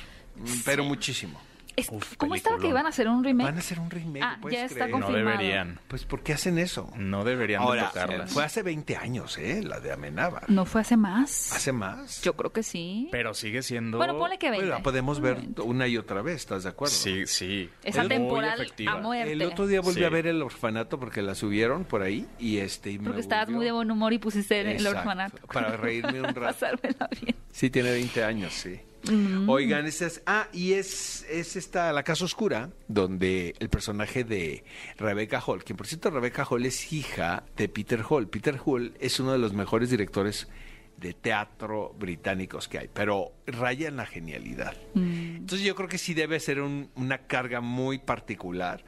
Pero 0.64 0.84
muchísimo. 0.84 1.40
Es- 1.76 1.88
Uf, 1.90 2.16
¿Cómo 2.16 2.34
estaba 2.36 2.58
que 2.58 2.68
iban 2.68 2.86
a 2.86 2.90
hacer 2.90 3.08
un 3.08 3.24
remake? 3.24 3.46
Van 3.46 3.56
a 3.56 3.58
hacer 3.58 3.80
un 3.80 3.90
remake. 3.90 4.22
Ah, 4.24 4.38
¿puedes 4.40 4.58
ya 4.58 4.64
está 4.66 4.74
creer? 4.84 4.90
No 4.90 5.06
confirmado. 5.06 5.38
deberían. 5.38 5.80
Pues 5.88 6.04
¿por 6.04 6.22
qué 6.22 6.32
hacen 6.32 6.58
eso? 6.58 6.90
No 6.96 7.24
deberían 7.24 7.62
de 7.62 7.66
Ahora, 7.66 7.88
tocarlas. 7.88 8.32
fue 8.32 8.44
hace 8.44 8.62
20 8.62 8.96
años, 8.96 9.36
¿eh? 9.38 9.60
La 9.62 9.80
de 9.80 9.92
Amenábar. 9.92 10.48
¿No 10.48 10.66
fue 10.66 10.82
hace 10.82 10.96
más? 10.96 11.52
¿Hace 11.52 11.72
más? 11.72 12.22
Yo 12.22 12.34
creo 12.36 12.52
que 12.52 12.62
sí. 12.62 13.08
Pero 13.10 13.34
sigue 13.34 13.62
siendo... 13.62 13.98
Bueno, 13.98 14.16
ponle 14.18 14.38
que 14.38 14.50
20. 14.50 14.64
Bueno, 14.66 14.78
la 14.78 14.82
podemos 14.82 15.20
ver 15.20 15.36
20. 15.36 15.62
una 15.62 15.88
y 15.88 15.96
otra 15.96 16.22
vez, 16.22 16.36
¿estás 16.36 16.62
de 16.62 16.68
acuerdo? 16.68 16.94
Sí, 16.94 17.26
sí. 17.26 17.68
Esa 17.82 18.00
Muy 18.02 18.08
temporal 18.08 18.60
efectiva. 18.60 18.92
a 18.92 18.96
muerte. 18.98 19.32
El 19.32 19.42
otro 19.42 19.66
día 19.66 19.80
volví 19.80 19.98
Sí. 19.98 20.04
a 20.04 20.08
ver 20.10 20.26
el 20.28 20.42
orfanato 20.42 21.00
porque 21.00 21.22
la 21.22 21.34
subieron 21.34 21.84
por 21.84 22.02
ahí 22.02 22.26
y 22.38 22.58
este 22.58 22.92
y 22.92 22.98
me 22.98 23.06
Porque 23.06 23.20
estabas 23.20 23.46
volvió- 23.46 23.56
muy 23.56 23.64
de 23.66 23.72
buen 23.72 23.90
humor 23.90 24.12
y 24.12 24.18
pusiste 24.18 24.60
en 24.60 24.68
el 24.68 24.76
Exacto, 24.76 24.98
orfanato. 24.98 25.46
Para 25.48 25.76
reírme 25.76 26.20
un 26.20 26.26
rato. 26.34 26.40
Pasármela 26.40 27.08
bien. 27.20 27.34
Sí, 27.50 27.68
tiene 27.70 27.90
20 27.90 28.22
años, 28.24 28.52
sí. 28.52 28.80
Mm. 29.10 29.48
Oigan, 29.48 29.86
esta 29.86 30.06
es, 30.06 30.22
ah, 30.26 30.48
y 30.52 30.72
es, 30.74 31.24
es 31.30 31.56
esta 31.56 31.92
La 31.92 32.02
Casa 32.02 32.24
Oscura, 32.24 32.70
donde 32.88 33.54
el 33.58 33.68
personaje 33.68 34.24
de 34.24 34.64
Rebecca 34.96 35.42
Hall, 35.46 35.62
quien 35.64 35.76
por 35.76 35.86
cierto 35.86 36.10
Rebecca 36.10 36.46
Hall 36.48 36.64
es 36.66 36.92
hija 36.92 37.44
de 37.56 37.68
Peter 37.68 38.02
Hall. 38.08 38.28
Peter 38.28 38.58
Hall 38.64 38.94
es 39.00 39.20
uno 39.20 39.32
de 39.32 39.38
los 39.38 39.52
mejores 39.52 39.90
directores 39.90 40.48
de 40.96 41.12
teatro 41.12 41.94
británicos 41.98 42.68
que 42.68 42.78
hay, 42.78 42.88
pero 42.92 43.32
raya 43.46 43.88
en 43.88 43.96
la 43.96 44.06
genialidad. 44.06 44.74
Mm. 44.94 45.36
Entonces 45.36 45.66
yo 45.66 45.74
creo 45.74 45.88
que 45.88 45.98
sí 45.98 46.14
debe 46.14 46.38
ser 46.40 46.60
un- 46.60 46.88
una 46.94 47.18
carga 47.18 47.60
muy 47.60 47.98
particular 47.98 48.84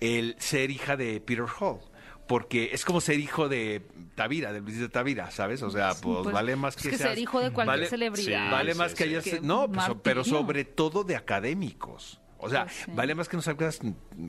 el 0.00 0.36
ser 0.38 0.70
hija 0.70 0.96
de 0.96 1.20
Peter 1.20 1.44
Hall. 1.60 1.80
Porque 2.28 2.70
es 2.72 2.84
como 2.84 3.00
ser 3.00 3.18
hijo 3.18 3.48
de 3.48 3.82
Tavira, 4.14 4.52
de 4.52 4.60
Luis 4.60 4.78
de 4.78 4.88
Tavira, 4.88 5.30
¿sabes? 5.30 5.62
O 5.62 5.70
sea, 5.70 5.94
pues, 6.00 6.18
pues, 6.22 6.32
vale 6.34 6.54
más 6.56 6.76
es 6.76 6.82
que 6.82 6.90
que 6.90 6.98
ser 6.98 7.18
hijo 7.18 7.40
de 7.40 7.50
cualquier 7.52 7.78
vale- 7.78 7.88
celebridad. 7.88 8.44
Sí, 8.46 8.52
Vale 8.52 8.72
sí, 8.72 8.78
más 8.78 8.94
que 8.94 9.04
sí. 9.04 9.10
hayas... 9.30 9.42
No, 9.42 9.70
pues, 9.72 9.86
pero 10.02 10.22
sobre 10.24 10.64
todo 10.64 11.04
de 11.04 11.16
académicos. 11.16 12.20
O 12.40 12.48
sea, 12.48 12.64
Pues 12.66 12.76
sí. 12.76 12.90
vale 12.94 13.14
más 13.16 13.28
que 13.28 13.36
no 13.36 13.42
salgas, 13.42 13.80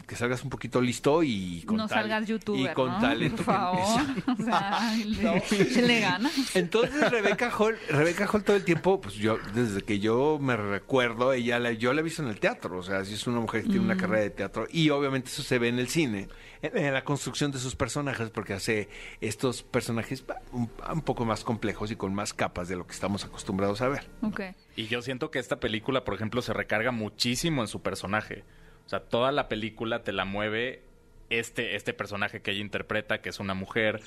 que 0.07 0.15
salgas 0.15 0.43
un 0.43 0.49
poquito 0.49 0.81
listo 0.81 1.21
y 1.21 1.61
con 1.61 1.77
no 1.77 1.87
tal- 1.87 1.99
salgas 2.01 2.27
youtuber, 2.27 2.71
y 2.71 2.73
con 2.73 2.89
¿no? 2.91 2.99
talento. 2.99 3.43
Por 3.43 3.45
que- 3.45 3.51
favor. 3.61 4.01
O 4.39 4.43
sea, 4.43 4.95
le, 5.05 5.81
le 5.87 5.99
ganas. 5.99 6.55
Entonces 6.55 7.11
Rebeca 7.11 7.51
Hall, 7.55 7.77
Rebeca 7.89 8.27
Hall 8.31 8.43
todo 8.43 8.55
el 8.55 8.63
tiempo, 8.63 8.99
pues 8.99 9.13
yo, 9.15 9.37
desde 9.53 9.81
que 9.83 9.99
yo 9.99 10.39
me 10.41 10.55
recuerdo, 10.57 11.33
ella 11.33 11.59
la, 11.59 11.71
yo 11.73 11.93
la 11.93 12.01
he 12.01 12.03
visto 12.03 12.23
en 12.23 12.29
el 12.29 12.39
teatro, 12.39 12.77
o 12.79 12.83
sea, 12.83 13.05
sí 13.05 13.13
es 13.13 13.27
una 13.27 13.39
mujer 13.39 13.61
que 13.63 13.69
tiene 13.69 13.85
una 13.85 13.97
carrera 13.97 14.23
de 14.23 14.29
teatro 14.31 14.67
y 14.71 14.89
obviamente 14.89 15.29
eso 15.29 15.43
se 15.43 15.59
ve 15.59 15.67
en 15.67 15.77
el 15.79 15.87
cine, 15.87 16.27
en, 16.61 16.77
en 16.77 16.93
la 16.93 17.03
construcción 17.03 17.51
de 17.51 17.59
sus 17.59 17.75
personajes, 17.75 18.29
porque 18.31 18.53
hace 18.53 18.89
estos 19.21 19.61
personajes 19.63 20.23
un, 20.51 20.69
un 20.91 21.01
poco 21.01 21.25
más 21.25 21.43
complejos 21.43 21.91
y 21.91 21.95
con 21.95 22.13
más 22.15 22.33
capas 22.33 22.67
de 22.69 22.75
lo 22.75 22.87
que 22.87 22.93
estamos 22.93 23.23
acostumbrados 23.23 23.81
a 23.81 23.87
ver. 23.87 24.09
Ok. 24.23 24.41
Y 24.79 24.87
yo 24.87 25.01
siento 25.01 25.29
que 25.29 25.39
esta 25.39 25.59
película, 25.59 26.05
por 26.05 26.13
ejemplo, 26.13 26.41
se 26.41 26.53
recarga 26.53 26.91
muchísimo 26.91 27.61
en 27.61 27.67
su 27.67 27.81
personaje. 27.81 28.45
O 28.85 28.89
sea, 28.89 29.01
toda 29.01 29.33
la 29.33 29.49
película 29.49 30.03
te 30.03 30.13
la 30.13 30.23
mueve 30.23 30.83
este, 31.29 31.75
este 31.75 31.93
personaje 31.93 32.41
que 32.41 32.51
ella 32.51 32.61
interpreta, 32.61 33.19
que 33.19 33.27
es 33.27 33.41
una 33.41 33.53
mujer 33.53 33.99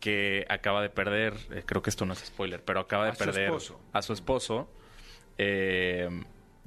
que 0.00 0.44
acaba 0.48 0.82
de 0.82 0.90
perder, 0.90 1.34
eh, 1.52 1.62
creo 1.64 1.80
que 1.80 1.90
esto 1.90 2.06
no 2.06 2.12
es 2.12 2.18
spoiler, 2.18 2.60
pero 2.60 2.80
acaba 2.80 3.04
de 3.04 3.10
A 3.10 3.14
perder 3.14 3.52
a 3.92 4.02
su 4.02 4.12
esposo. 4.12 4.68
Eh, 5.38 6.08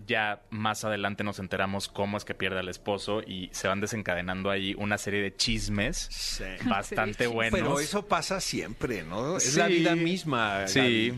ya 0.07 0.41
más 0.49 0.83
adelante 0.85 1.23
nos 1.23 1.39
enteramos 1.39 1.87
cómo 1.87 2.17
es 2.17 2.25
que 2.25 2.33
pierde 2.33 2.59
al 2.59 2.69
esposo 2.69 3.21
y 3.21 3.49
se 3.51 3.67
van 3.67 3.81
desencadenando 3.81 4.49
ahí 4.49 4.73
una 4.77 4.97
serie 4.97 5.21
de 5.21 5.35
chismes 5.35 6.41
bastante 6.65 7.27
buenos. 7.27 7.59
Pero 7.59 7.79
eso 7.79 8.05
pasa 8.07 8.39
siempre, 8.41 9.03
¿no? 9.03 9.37
Es 9.37 9.43
Sí. 9.53 9.59
la 9.59 9.67
vida 9.67 9.95
misma. 9.95 10.67
Sí. 10.67 11.13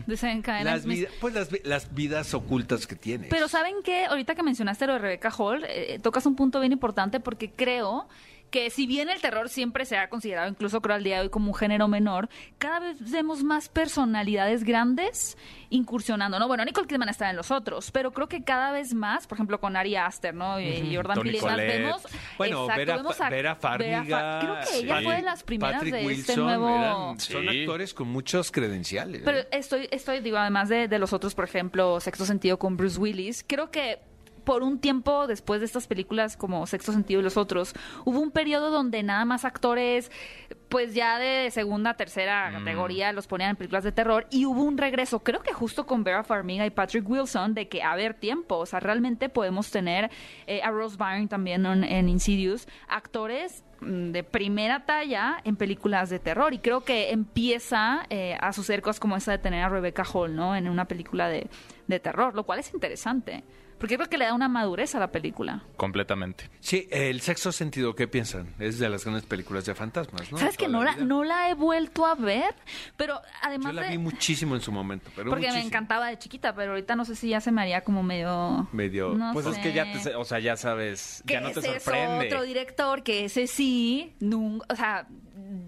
Las, 0.62 0.84
vida- 0.84 1.08
pues 1.20 1.34
las, 1.34 1.48
las 1.64 1.94
vidas 1.94 2.34
ocultas 2.34 2.86
que 2.86 2.96
tienes. 2.96 3.30
Pero 3.30 3.48
¿saben 3.48 3.76
qué? 3.84 4.04
Ahorita 4.06 4.34
que 4.34 4.42
mencionaste 4.42 4.86
lo 4.86 4.94
de 4.94 4.98
Rebecca 4.98 5.30
Hall, 5.30 5.64
eh, 5.68 5.98
tocas 6.02 6.26
un 6.26 6.36
punto 6.36 6.60
bien 6.60 6.72
importante 6.72 7.20
porque 7.20 7.50
creo 7.50 8.08
que 8.52 8.70
si 8.70 8.86
bien 8.86 9.10
el 9.10 9.20
terror 9.20 9.48
siempre 9.48 9.84
se 9.84 9.96
ha 9.98 10.08
considerado, 10.08 10.48
incluso 10.48 10.80
creo 10.80 10.94
al 10.94 11.02
día 11.02 11.16
de 11.16 11.22
hoy, 11.22 11.28
como 11.30 11.48
un 11.48 11.54
género 11.56 11.88
menor, 11.88 12.28
cada 12.58 12.78
vez 12.78 13.10
vemos 13.10 13.42
más 13.42 13.68
personalidades 13.68 14.62
grandes 14.62 15.36
incursionando, 15.70 16.38
¿no? 16.38 16.46
Bueno, 16.48 16.64
Nicole 16.64 16.86
Kidman 16.86 17.08
está 17.08 17.30
en 17.30 17.36
los 17.36 17.50
otros, 17.50 17.90
pero 17.90 18.12
creo 18.12 18.28
que 18.28 18.44
cada 18.44 18.70
vez 18.70 18.94
más, 18.94 19.26
por 19.26 19.36
ejemplo, 19.36 19.58
con 19.58 19.74
Ari 19.74 19.96
Aster, 19.96 20.34
¿no? 20.34 20.60
Y 20.60 20.94
Jordan 20.94 21.20
Peele 21.22 21.40
vemos... 21.56 22.02
Bueno, 22.36 22.60
exacto, 22.64 22.78
Vera, 22.78 22.96
vemos 22.98 23.20
a- 23.20 23.30
Vera 23.30 23.56
Farmiga, 23.56 24.02
Vera 24.02 24.38
Creo 24.42 24.54
que 24.54 24.84
ella 24.84 24.98
sí, 24.98 25.04
fue 25.04 25.16
de 25.16 25.22
las 25.22 25.42
primeras 25.42 25.74
Patrick 25.76 25.94
de 25.94 26.00
este 26.00 26.06
Wilson, 26.32 26.44
nuevo... 26.44 26.68
eran- 26.68 27.20
son 27.20 27.42
Sí. 27.48 27.60
actores 27.60 27.94
con 27.94 28.08
muchos 28.08 28.52
credenciales. 28.52 29.22
Pero 29.24 29.38
¿eh? 29.38 29.48
estoy, 29.50 29.88
estoy, 29.90 30.20
digo, 30.20 30.36
además 30.36 30.68
de, 30.68 30.88
de 30.88 30.98
los 30.98 31.14
otros, 31.14 31.34
por 31.34 31.46
ejemplo, 31.46 31.98
Sexto 32.00 32.26
Sentido 32.26 32.58
con 32.58 32.76
Bruce 32.76 33.00
Willis, 33.00 33.42
creo 33.48 33.70
que 33.70 33.98
por 34.44 34.62
un 34.62 34.78
tiempo 34.80 35.26
después 35.26 35.60
de 35.60 35.66
estas 35.66 35.86
películas 35.86 36.36
como 36.36 36.66
Sexto 36.66 36.92
Sentido 36.92 37.20
y 37.20 37.24
los 37.24 37.36
otros, 37.36 37.74
hubo 38.04 38.20
un 38.20 38.30
periodo 38.30 38.70
donde 38.70 39.02
nada 39.02 39.24
más 39.24 39.44
actores, 39.44 40.10
pues 40.68 40.94
ya 40.94 41.18
de 41.18 41.50
segunda, 41.50 41.94
tercera 41.94 42.50
categoría, 42.52 43.12
los 43.12 43.26
ponían 43.26 43.50
en 43.50 43.56
películas 43.56 43.84
de 43.84 43.92
terror 43.92 44.26
y 44.30 44.46
hubo 44.46 44.62
un 44.62 44.78
regreso, 44.78 45.20
creo 45.20 45.42
que 45.42 45.52
justo 45.52 45.86
con 45.86 46.04
Vera 46.04 46.24
Farmiga 46.24 46.66
y 46.66 46.70
Patrick 46.70 47.08
Wilson, 47.08 47.54
de 47.54 47.68
que 47.68 47.82
a 47.82 47.94
ver 47.94 48.14
tiempo, 48.14 48.56
o 48.58 48.66
sea, 48.66 48.80
realmente 48.80 49.28
podemos 49.28 49.70
tener 49.70 50.10
eh, 50.46 50.62
a 50.62 50.70
Rose 50.70 50.96
Byrne 50.96 51.28
también 51.28 51.66
en, 51.66 51.84
en 51.84 52.08
Insidious, 52.08 52.66
actores 52.88 53.64
mm, 53.80 54.10
de 54.10 54.24
primera 54.24 54.84
talla 54.84 55.40
en 55.44 55.56
películas 55.56 56.10
de 56.10 56.18
terror 56.18 56.54
y 56.54 56.58
creo 56.58 56.84
que 56.84 57.10
empieza 57.10 58.06
eh, 58.10 58.36
a 58.40 58.52
suceder 58.52 58.82
cosas 58.82 59.00
como 59.00 59.16
esa 59.16 59.32
de 59.32 59.38
tener 59.38 59.62
a 59.62 59.68
Rebecca 59.68 60.04
Hall, 60.04 60.34
¿no? 60.34 60.56
En 60.56 60.68
una 60.68 60.86
película 60.86 61.28
de, 61.28 61.48
de 61.86 62.00
terror, 62.00 62.34
lo 62.34 62.44
cual 62.44 62.58
es 62.58 62.72
interesante. 62.74 63.44
Porque 63.78 63.96
creo 63.96 64.08
que 64.08 64.16
le 64.18 64.26
da 64.26 64.34
una 64.34 64.48
madurez 64.48 64.94
a 64.94 65.00
la 65.00 65.10
película. 65.10 65.62
Completamente. 65.76 66.48
Sí, 66.60 66.86
el 66.90 67.20
sexto 67.20 67.50
sentido, 67.52 67.94
¿qué 67.94 68.06
piensan? 68.06 68.54
Es 68.58 68.78
de 68.78 68.88
las 68.88 69.04
grandes 69.04 69.24
películas 69.24 69.64
de 69.64 69.74
fantasmas, 69.74 70.30
¿no? 70.30 70.38
¿Sabes 70.38 70.56
que 70.56 70.68
no 70.68 70.84
la, 70.84 70.96
no 70.96 71.24
la 71.24 71.50
he 71.50 71.54
vuelto 71.54 72.06
a 72.06 72.14
ver? 72.14 72.54
Pero 72.96 73.14
Yo 73.16 73.28
además 73.42 73.74
la 73.74 73.82
de... 73.82 73.88
vi 73.90 73.98
muchísimo 73.98 74.54
en 74.54 74.60
su 74.60 74.70
momento, 74.70 75.10
pero 75.16 75.30
porque 75.30 75.50
me 75.50 75.60
encantaba 75.60 76.08
de 76.08 76.18
chiquita, 76.18 76.54
pero 76.54 76.70
ahorita 76.72 76.94
no 76.96 77.04
sé 77.04 77.16
si 77.16 77.28
ya 77.30 77.40
se 77.40 77.50
me 77.50 77.60
haría 77.62 77.82
como 77.82 78.02
medio... 78.02 78.68
Medio- 78.72 79.14
No 79.14 79.32
Pues 79.32 79.46
es 79.46 79.58
que 79.58 79.72
ya, 79.72 79.84
sé. 79.98 80.10
te, 80.10 80.14
o 80.16 80.24
sea, 80.24 80.38
ya 80.38 80.56
sabes, 80.56 81.22
que 81.26 81.34
ya 81.34 81.40
no 81.40 81.50
te 81.50 81.60
ese 81.60 81.80
sorprende. 81.80 82.26
es 82.28 82.32
otro 82.32 82.44
director 82.44 83.02
que 83.02 83.24
ese 83.24 83.46
sí, 83.46 84.14
nunca, 84.20 84.66
o 84.70 84.76
sea, 84.76 85.06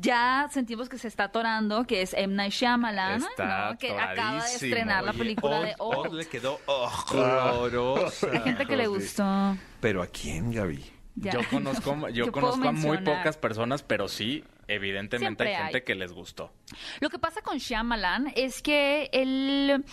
ya 0.00 0.48
sentimos 0.50 0.88
que 0.88 0.98
se 0.98 1.08
está 1.08 1.24
atorando, 1.24 1.84
que 1.86 2.02
es 2.02 2.14
M. 2.14 2.34
Night 2.34 2.52
Shyamalan, 2.52 3.22
Está 3.22 3.70
¿no? 3.72 3.78
que 3.78 3.90
acaba 3.92 4.42
de 4.44 4.54
estrenar 4.54 5.04
la 5.04 5.12
película 5.12 5.58
Old- 5.60 5.66
de 5.66 5.74
Old 5.78 6.06
Old. 6.08 6.14
le 6.14 6.26
quedó 6.26 6.60
horrorosa. 6.66 8.28
Hay 8.32 8.40
gente 8.40 8.66
que 8.66 8.76
le 8.76 8.86
gustó. 8.86 9.56
Pero 9.80 10.02
¿a 10.02 10.06
quién, 10.06 10.50
Gaby? 10.52 10.84
Ya. 11.16 11.32
Yo 11.32 11.40
conozco, 11.48 12.08
yo 12.12 12.32
conozco 12.32 12.68
a 12.68 12.72
muy 12.72 12.98
pocas 12.98 13.36
personas, 13.36 13.82
pero 13.82 14.08
sí, 14.08 14.44
evidentemente 14.66 15.44
Siempre 15.44 15.54
hay 15.56 15.62
gente 15.64 15.78
hay. 15.78 15.84
que 15.84 15.94
les 15.94 16.12
gustó. 16.12 16.52
Lo 17.00 17.08
que 17.10 17.18
pasa 17.18 17.40
con 17.42 17.58
Shyamalan 17.58 18.32
es 18.34 18.62
que 18.62 19.08
él 19.12 19.70
eh, 19.70 19.90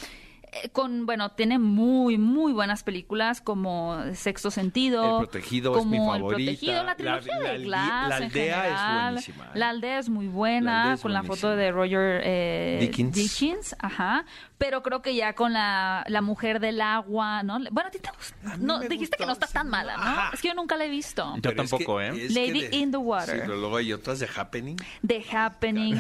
con 0.74 1.06
bueno 1.06 1.30
tiene 1.32 1.60
muy 1.60 2.18
muy 2.18 2.52
buenas 2.54 2.84
películas 2.84 3.40
como 3.42 3.98
Sexto 4.14 4.52
Sentido 4.52 5.20
El 5.22 5.28
Protegido 5.28 5.78
es 5.80 5.86
mi 5.86 5.98
como 5.98 6.14
El 6.16 6.20
favorita. 6.22 6.52
Protegido, 6.52 6.84
la 6.84 6.96
trilogía 6.96 7.40
la 7.40 7.52
de 7.52 7.58
Glass 7.60 8.10
la 8.10 8.18
en 8.18 8.24
aldea 8.24 8.58
es 8.68 8.80
general. 8.80 9.04
buenísima, 9.14 9.46
¿eh? 9.46 9.50
la 9.54 9.70
aldea 9.70 10.00
es 10.00 10.10
muy 10.10 10.28
buena 10.28 10.94
es 10.94 11.02
con 11.02 11.14
la 11.14 11.24
foto 11.24 11.56
de 11.56 11.72
Roger 11.72 12.22
eh, 12.26 12.78
Dickens. 13.14 13.76
ajá 13.80 14.26
pero 14.58 14.84
creo 14.84 15.02
que 15.02 15.16
ya 15.16 15.34
con 15.34 15.54
la, 15.54 16.04
la 16.08 16.22
mujer 16.22 16.60
del 16.60 16.82
agua 16.82 17.42
no 17.44 17.58
bueno 17.72 17.88
a 17.88 17.92
ti 17.92 18.00
te 18.00 18.10
gusta 18.16 18.58
no 18.58 18.80
dijiste 18.80 19.18
que 19.18 19.26
no 19.26 19.32
está 19.32 19.48
tan 19.48 19.70
mala 19.70 19.96
no 19.98 20.04
ajá. 20.04 20.30
es 20.34 20.42
que 20.42 20.50
yo 20.50 20.54
nunca 20.54 20.76
la 20.76 20.86
he 20.86 20.90
visto 20.90 21.34
Yo 21.36 21.42
Pero 21.42 21.64
es 21.64 21.70
tampoco, 21.70 21.98
que- 21.98 22.08
¿eh? 22.10 22.28
Lady 22.30 22.68
in 22.78 22.92
the 22.92 22.98
Water. 22.98 23.36
Sí, 23.36 23.42
pero 23.46 23.56
luego 23.56 23.78
hay 23.78 23.94
otras 23.94 24.20
de 24.20 24.28
Happening. 24.36 24.76
The 25.06 25.24
Happening, 25.32 26.00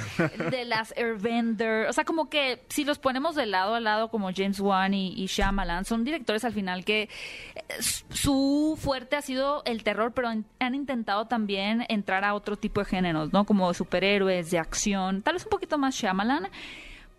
de 0.51 0.65
las 0.65 0.93
Airbender, 0.97 1.87
o 1.87 1.93
sea, 1.93 2.03
como 2.05 2.29
que 2.29 2.63
si 2.69 2.83
los 2.83 2.99
ponemos 2.99 3.35
de 3.35 3.45
lado 3.45 3.75
a 3.75 3.79
lado 3.79 4.09
como 4.09 4.31
James 4.41 4.59
Wan 4.59 4.93
y, 4.93 5.13
y 5.15 5.27
Shyamalan, 5.27 5.85
son 5.85 6.03
directores 6.03 6.43
al 6.45 6.53
final 6.53 6.83
que 6.85 7.03
eh, 7.03 7.61
su 8.09 8.77
fuerte 8.81 9.15
ha 9.15 9.21
sido 9.21 9.61
el 9.65 9.83
terror, 9.83 10.11
pero 10.13 10.27
han, 10.29 10.75
intentado 10.75 11.25
también 11.27 11.85
entrar 11.89 12.23
a 12.23 12.33
otro 12.33 12.57
tipo 12.57 12.81
de 12.81 12.85
géneros, 12.85 13.31
¿no? 13.33 13.45
Como 13.45 13.73
superhéroes, 13.73 14.51
de 14.51 14.59
acción, 14.59 15.21
tal 15.21 15.33
vez 15.35 15.43
un 15.45 15.49
poquito 15.49 15.77
más 15.77 15.95
Shyamalan. 15.95 16.47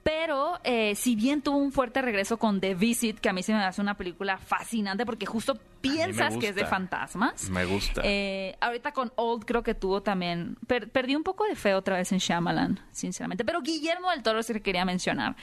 Pero 0.05 0.59
eh, 0.65 0.97
si 0.97 1.15
bien 1.15 1.43
tuvo 1.43 1.59
un 1.59 1.71
fuerte 1.71 2.03
regreso 2.03 2.37
con 2.37 2.61
The 2.61 2.75
Visit, 2.75 3.21
que 3.21 3.29
a 3.29 3.33
mí 3.33 3.45
se 3.45 3.53
me 3.53 3.63
hace 3.63 3.81
una 3.81 3.97
película 3.97 4.37
fascinante 4.37 5.07
porque 5.07 5.27
justo 5.27 5.57
piensas 5.81 6.37
que 6.39 6.49
es 6.49 6.57
de 6.57 6.67
fantasmas. 6.67 7.49
Me 7.51 7.65
gusta. 7.67 8.01
Eh, 8.05 8.57
ahorita 8.61 8.91
con 8.91 9.13
Old 9.15 9.45
creo 9.45 9.63
que 9.63 9.75
tuvo 9.75 10.03
también. 10.03 10.57
per- 10.67 10.89
perdí 10.91 11.15
un 11.15 11.23
poco 11.23 11.45
de 11.45 11.55
fe 11.55 11.75
otra 11.75 11.99
vez 11.99 12.11
en 12.11 12.19
Shyamalan, 12.19 12.81
sinceramente. 12.91 13.45
Pero 13.45 13.61
Guillermo 13.63 14.11
del 14.11 14.25
Toro 14.25 14.43
sí 14.43 14.53
que 14.53 14.61
quería 14.61 14.85
mencionar. 14.85 15.37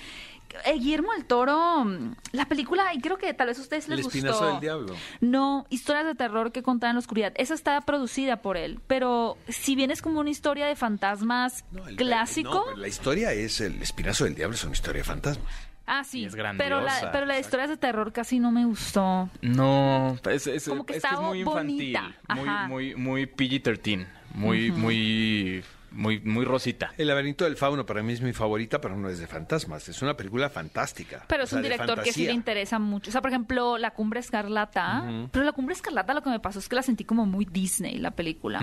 Eh, 0.66 0.74
Guillermo 0.74 1.14
del 1.14 1.26
Toro, 1.26 1.86
mm, 1.86 2.16
la 2.34 2.46
película, 2.46 2.94
y 2.94 3.00
creo 3.02 3.18
que 3.18 3.34
tal 3.34 3.48
vez 3.48 3.60
a 3.60 3.62
ustedes 3.62 3.88
El 3.88 3.98
les 3.98 4.06
espinazo 4.08 4.38
gustó. 4.40 4.52
del 4.52 4.60
diablo. 4.60 4.96
No, 5.22 5.66
historias 5.70 6.06
de 6.06 6.16
terror 6.16 6.52
que 6.52 6.64
contaban 6.64 6.92
en 6.92 6.96
la 6.96 7.00
oscuridad. 7.00 7.34
Esa 7.36 7.54
está 7.54 7.80
producida 7.82 8.42
por 8.42 8.58
él. 8.58 8.80
Pero 8.88 9.38
si 9.48 9.76
bien 9.76 9.92
es 9.92 10.02
como 10.02 10.20
una 10.20 10.30
historia 10.30 10.66
de 10.68 10.76
fantasmas 10.76 11.66
No, 11.72 11.88
el- 11.88 11.96
clásico. 11.96 12.66
no, 12.72 12.78
la 12.78 12.88
historia 12.88 13.32
es 13.34 13.62
el 13.62 13.82
espinazo 13.82 14.26
del 14.26 14.36
diablo, 14.36 14.56
es 14.56 14.64
una 14.64 14.74
historia 14.74 15.00
de 15.02 15.06
fantasmas. 15.06 15.54
Ah, 15.92 16.04
sí. 16.04 16.20
Y 16.22 16.26
es 16.26 16.34
pero 16.34 16.78
grandiosa. 16.78 17.06
la, 17.06 17.12
pero 17.12 17.26
la 17.26 17.40
historia 17.40 17.66
de 17.68 17.76
terror 17.78 18.14
casi 18.14 18.38
no 18.40 18.52
me 18.52 18.64
gustó. 18.66 19.30
No, 19.42 20.18
es, 20.30 20.46
es- 20.48 20.68
Como 20.70 20.86
que 20.86 20.98
es 20.98 21.04
muy 21.20 21.40
infantil, 21.40 21.96
bonita. 21.98 22.16
muy, 22.36 22.50
muy, 22.68 22.96
muy 22.96 23.26
PG-13, 23.26 24.06
muy, 24.36 24.72
muy, 24.72 25.64
muy, 25.92 26.20
muy 26.22 26.46
rosita. 26.46 26.94
El 26.98 27.08
laberinto 27.08 27.46
del 27.46 27.56
fauno 27.58 27.86
para 27.86 28.02
mí 28.04 28.14
es 28.14 28.22
mi 28.22 28.34
favorita, 28.34 28.80
pero 28.82 28.96
no 28.96 29.10
es 29.10 29.20
de 29.20 29.28
fantasmas. 29.28 29.88
Es 29.90 30.02
una 30.02 30.16
película 30.16 30.50
fantástica. 30.50 31.26
Pero 31.28 31.42
O 31.42 31.46
es 31.46 31.50
sea, 31.50 31.58
un 31.58 31.64
director 31.64 32.02
que 32.04 32.12
sí 32.14 32.26
le 32.26 32.34
interesa 32.34 32.80
mucho. 32.80 33.10
O 33.10 33.12
sea, 33.12 33.22
por 33.22 33.30
ejemplo, 33.32 33.78
La 33.78 33.92
Cumbre 33.92 34.20
Escarlata. 34.20 35.04
Pero 35.32 35.46
La 35.46 35.52
Cumbre 35.52 35.74
Escarlata 35.74 36.14
lo 36.14 36.22
que 36.22 36.30
me 36.30 36.40
pasó 36.40 36.60
es 36.60 36.70
que 36.70 36.76
la 36.76 36.82
sentí 36.84 37.04
como 37.04 37.26
muy 37.26 37.46
Disney, 37.46 37.98
la 37.98 38.12
película. 38.12 38.60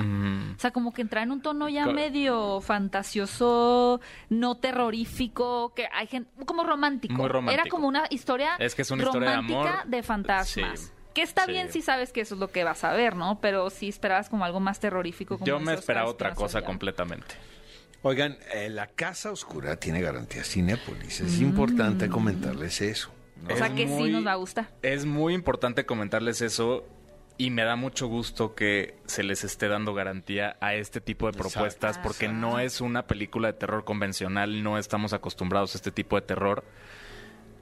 O 0.57 0.59
sea, 0.59 0.71
como 0.71 0.93
que 0.93 1.03
entra 1.03 1.23
en 1.23 1.31
un 1.33 1.41
tono 1.43 1.69
ya 1.69 1.85
Co- 1.85 1.93
medio 1.93 2.61
fantasioso, 2.61 4.01
no 4.29 4.57
terrorífico, 4.57 5.73
que 5.75 5.87
hay 5.93 6.07
gente, 6.07 6.31
como 6.45 6.65
romántico. 6.65 7.15
Muy 7.15 7.29
romántico. 7.29 7.61
Era 7.63 7.71
como 7.71 7.89
una 7.89 8.05
historia 8.11 8.57
Es 8.59 8.75
que 8.75 8.83
es 8.83 8.91
una 8.91 9.03
historia 9.05 9.31
de 9.31 9.37
romántica 9.37 9.81
amor. 9.81 9.87
de 9.87 10.03
fantasmas. 10.03 10.81
Sí, 10.81 10.91
Que 11.17 11.23
está 11.23 11.47
sí. 11.47 11.53
bien 11.53 11.73
si 11.73 11.83
sabes 11.83 12.13
que 12.13 12.21
eso 12.21 12.35
es 12.35 12.41
lo 12.41 12.49
que 12.53 12.63
vas 12.63 12.85
a 12.85 12.93
ver, 12.93 13.17
¿no? 13.17 13.41
Pero 13.41 13.71
si 13.71 13.89
esperabas 13.89 14.29
como 14.29 14.45
algo 14.45 14.61
más 14.61 14.79
terrorífico. 14.79 15.35
Como 15.39 15.47
Yo 15.47 15.59
me 15.59 15.75
esperaba 15.75 16.09
otra 16.09 16.35
cosa 16.35 16.63
completamente. 16.63 17.35
Oigan, 18.03 18.39
eh, 18.55 18.69
la 18.69 18.87
Casa 18.87 19.33
Oscura 19.33 19.77
tiene 19.77 20.01
garantía 20.01 20.45
Cinépolis. 20.45 21.21
Es 21.21 21.41
Mm. 21.41 21.45
importante 21.45 22.09
comentarles 22.09 22.81
eso. 22.81 23.11
¿no? 23.43 23.53
O 23.53 23.57
sea 23.57 23.67
Es 23.67 23.73
que 23.73 23.87
sí 23.87 23.93
muy- 23.93 24.11
nos 24.11 24.25
va 24.27 24.33
a 24.33 24.37
gustar. 24.37 24.69
Es 24.83 25.05
muy 25.05 25.35
importante 25.35 25.85
comentarles 25.85 26.41
eso 26.41 26.87
y 27.37 27.51
me 27.51 27.65
da 27.65 27.77
mucho 27.77 28.07
gusto 28.07 28.55
que 28.55 28.97
se 29.07 29.23
les 29.23 29.45
esté 29.45 29.69
dando 29.69 29.93
garantía 29.93 30.57
a 30.61 30.75
este 30.75 31.01
tipo 31.03 31.27
de 31.27 31.31
Exacto. 31.37 31.51
propuestas 31.53 31.99
porque 31.99 32.29
no 32.29 32.61
es 32.61 32.81
una 32.81 33.07
película 33.07 33.49
de 33.49 33.55
terror 33.59 33.85
convencional, 33.85 34.63
no 34.63 34.79
estamos 34.79 35.13
acostumbrados 35.13 35.75
a 35.75 35.79
este 35.79 35.91
tipo 35.91 36.17
de 36.17 36.23
terror. 36.23 36.65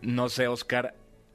No 0.02 0.28
sé, 0.28 0.46
Oscar, 0.48 0.94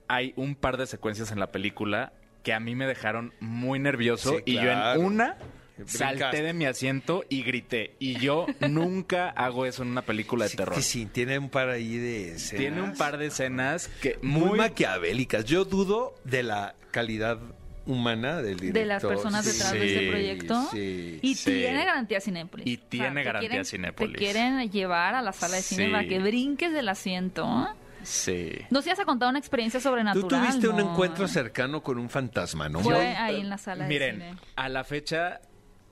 hay 0.09 0.33
un 0.35 0.55
par 0.55 0.75
de 0.77 0.85
secuencias 0.85 1.31
en 1.31 1.39
la 1.39 1.47
película 1.51 2.11
que 2.43 2.51
a 2.53 2.59
mí 2.59 2.75
me 2.75 2.85
dejaron 2.87 3.33
muy 3.39 3.79
nervioso 3.79 4.37
Sí, 4.39 4.43
y 4.45 4.53
yo 4.55 4.69
en 4.71 5.01
una 5.05 5.37
Brincaste. 5.77 5.97
salté 5.97 6.41
de 6.41 6.53
mi 6.53 6.65
asiento 6.65 7.23
y 7.29 7.43
grité. 7.43 7.95
Y 7.99 8.15
yo 8.19 8.45
nunca 8.69 9.29
hago 9.29 9.65
eso 9.65 9.83
en 9.83 9.89
una 9.89 10.01
película 10.01 10.43
de 10.45 10.49
Sí, 10.49 10.57
terror. 10.57 10.75
Sí, 10.75 10.81
sí, 10.81 11.05
tiene 11.05 11.37
un 11.39 11.49
par 11.49 11.69
ahí 11.69 11.95
de 11.97 12.31
escenas. 12.33 12.59
Tiene 12.59 12.81
un 12.81 12.93
par 12.95 13.17
de 13.17 13.27
escenas 13.27 13.87
que 14.01 14.17
muy, 14.21 14.49
muy, 14.49 14.57
maquiavélicas. 14.57 15.45
Yo 15.45 15.63
dudo 15.63 16.15
de 16.25 16.43
la 16.43 16.75
calidad 16.91 17.39
humana 17.85 18.41
del 18.41 18.57
director. 18.59 18.81
de 18.81 18.85
las 18.85 19.03
personas 19.03 19.45
detrás 19.45 19.71
de 19.71 19.87
este 19.95 20.09
proyecto. 20.09 20.67
sí, 20.71 21.19
y 21.21 21.35
sí. 21.35 21.51
tiene 21.51 21.85
garantía 21.85 22.21
Cinépolis. 22.21 22.67
Y 22.67 22.77
tiene 22.77 23.23
garantía 23.23 23.49
quieren- 23.49 23.65
Cinépolis. 23.65 24.13
Te 24.13 24.19
quieren 24.19 24.69
llevar 24.71 25.15
a 25.15 25.21
la 25.21 25.31
sala 25.33 25.55
de 25.57 25.61
cine 25.63 25.85
Sí. 25.85 25.91
para 25.91 26.07
que 26.07 26.19
brinques 26.19 26.71
del 26.73 26.87
asiento. 26.89 27.67
Sí. 28.03 28.53
No 28.69 28.81
sé 28.81 28.85
si 28.85 28.89
has 29.01 29.05
contado 29.05 29.29
una 29.29 29.39
experiencia 29.39 29.79
Tú 29.79 29.83
sobrenatural. 29.89 30.27
tuviste 30.47 30.67
un 30.67 30.77
¿no? 30.77 30.91
encuentro 30.91 31.27
cercano 31.27 31.81
con 31.83 31.97
un 31.97 32.09
fantasma, 32.09 32.69
¿no? 32.69 32.79
Fue 32.79 32.95
ahí 33.15 33.41
en 33.41 33.49
la 33.49 33.57
sala 33.57 33.85
Miren, 33.87 34.19
de 34.19 34.25
cine. 34.29 34.39
a 34.55 34.69
la 34.69 34.83
fecha 34.83 35.41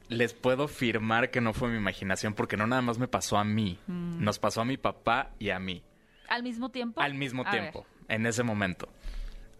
les 0.09 0.33
puedo 0.33 0.67
firmar 0.67 1.31
que 1.31 1.41
no 1.41 1.53
fue 1.53 1.67
mi 1.69 1.77
imaginación 1.77 2.33
porque 2.33 2.55
no 2.55 2.65
nada 2.65 2.81
más 2.81 2.97
me 2.97 3.07
pasó 3.07 3.37
a 3.37 3.43
mí, 3.43 3.77
Mm. 3.87 4.23
nos 4.23 4.39
pasó 4.39 4.61
a 4.61 4.65
mi 4.65 4.77
papá 4.77 5.31
y 5.37 5.49
a 5.49 5.59
mí 5.59 5.83
¿Al 6.29 6.43
mismo 6.43 6.69
tiempo? 6.69 7.01
al 7.01 7.13
mismo 7.13 7.43
A 7.45 7.51
tiempo, 7.51 7.85
en 8.07 8.25
ese 8.25 8.43
momento. 8.43 8.87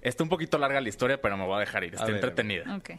Está 0.01 0.23
un 0.23 0.29
poquito 0.29 0.57
larga 0.57 0.79
la 0.79 0.87
historia, 0.89 1.19
pero 1.21 1.35
me 1.37 1.45
voy 1.45 1.57
a 1.57 1.59
dejar 1.59 1.83
ir, 1.83 1.93
está 1.95 2.05
ver, 2.05 2.13
a 2.13 2.15
ver. 2.15 2.23
entretenida. 2.23 2.63
ver. 2.65 2.75
Ok. 2.77 2.89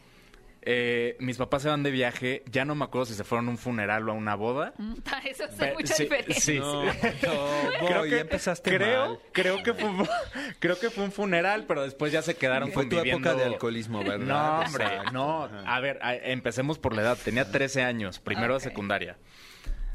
Eh, 0.62 1.16
mis 1.20 1.36
papás 1.36 1.62
se 1.62 1.68
van 1.68 1.82
de 1.82 1.90
viaje, 1.90 2.42
ya 2.50 2.64
no 2.64 2.74
me 2.74 2.84
acuerdo 2.84 3.06
si 3.06 3.14
se 3.14 3.24
fueron 3.24 3.46
a 3.46 3.50
un 3.50 3.58
funeral 3.58 4.08
o 4.08 4.12
a 4.12 4.14
una 4.14 4.34
boda. 4.34 4.74
Mm, 4.76 4.94
Eso 5.26 5.44
hace 5.44 5.56
Pe- 5.56 5.74
mucha 5.74 5.94
sí, 5.94 6.02
diferencia. 6.02 6.40
sí, 6.40 6.58
No, 6.58 6.82
sí. 6.92 6.98
no, 7.26 7.88
Boy, 8.00 8.10
ya 8.10 8.18
empezaste 8.20 8.76
creo, 8.76 9.06
mal. 9.06 9.18
creo 9.32 9.62
que 9.62 9.72
fue 9.74 9.88
un- 9.88 10.08
creo 10.58 10.78
que 10.78 10.90
fue 10.90 11.04
un 11.04 11.12
funeral, 11.12 11.64
pero 11.66 11.82
después 11.82 12.12
ya 12.12 12.22
se 12.22 12.34
quedaron 12.36 12.72
Fue 12.72 12.84
tu 12.84 12.96
conviviendo. 12.96 13.28
época 13.30 13.40
de 13.42 13.46
alcoholismo, 13.52 14.02
¿verdad? 14.02 14.18
No, 14.26 14.58
hombre, 14.66 14.84
Exacto. 14.84 15.12
no. 15.12 15.44
A 15.66 15.80
ver, 15.80 15.98
a- 16.02 16.16
empecemos 16.16 16.78
por 16.78 16.94
la 16.94 17.02
edad. 17.02 17.18
Tenía 17.24 17.50
13 17.50 17.82
años, 17.82 18.18
primero 18.18 18.54
de 18.54 18.60
secundaria. 18.60 19.16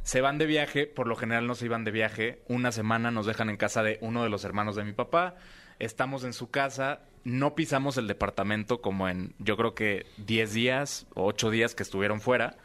Se 0.02 0.22
van 0.22 0.38
de 0.38 0.46
viaje, 0.46 0.86
por 0.88 1.08
lo 1.08 1.16
general 1.16 1.46
no 1.48 1.56
se 1.56 1.66
iban 1.66 1.84
de 1.86 1.92
viaje. 1.92 2.42
Una 2.48 2.72
semana 2.72 3.12
nos 3.12 3.26
dejan 3.26 3.50
en 3.50 3.58
casa 3.58 3.84
de 3.84 3.98
uno 4.02 4.24
de 4.24 4.30
los 4.30 4.44
hermanos 4.44 4.76
de 4.76 4.84
mi 4.84 4.92
papá. 4.94 5.36
Estamos 5.80 6.24
en 6.24 6.34
su 6.34 6.50
casa, 6.52 7.02
no 7.24 7.56
pisamos 7.56 7.98
el 7.98 8.08
departamento 8.08 8.82
como 8.82 9.08
en, 9.08 9.34
yo 9.40 9.56
creo 9.58 9.74
que 9.76 10.06
10 10.18 10.54
días 10.54 11.08
o 11.14 11.26
8 11.26 11.50
días 11.50 11.76
que 11.76 11.84
estuvieron 11.84 12.22
fuera. 12.22 12.58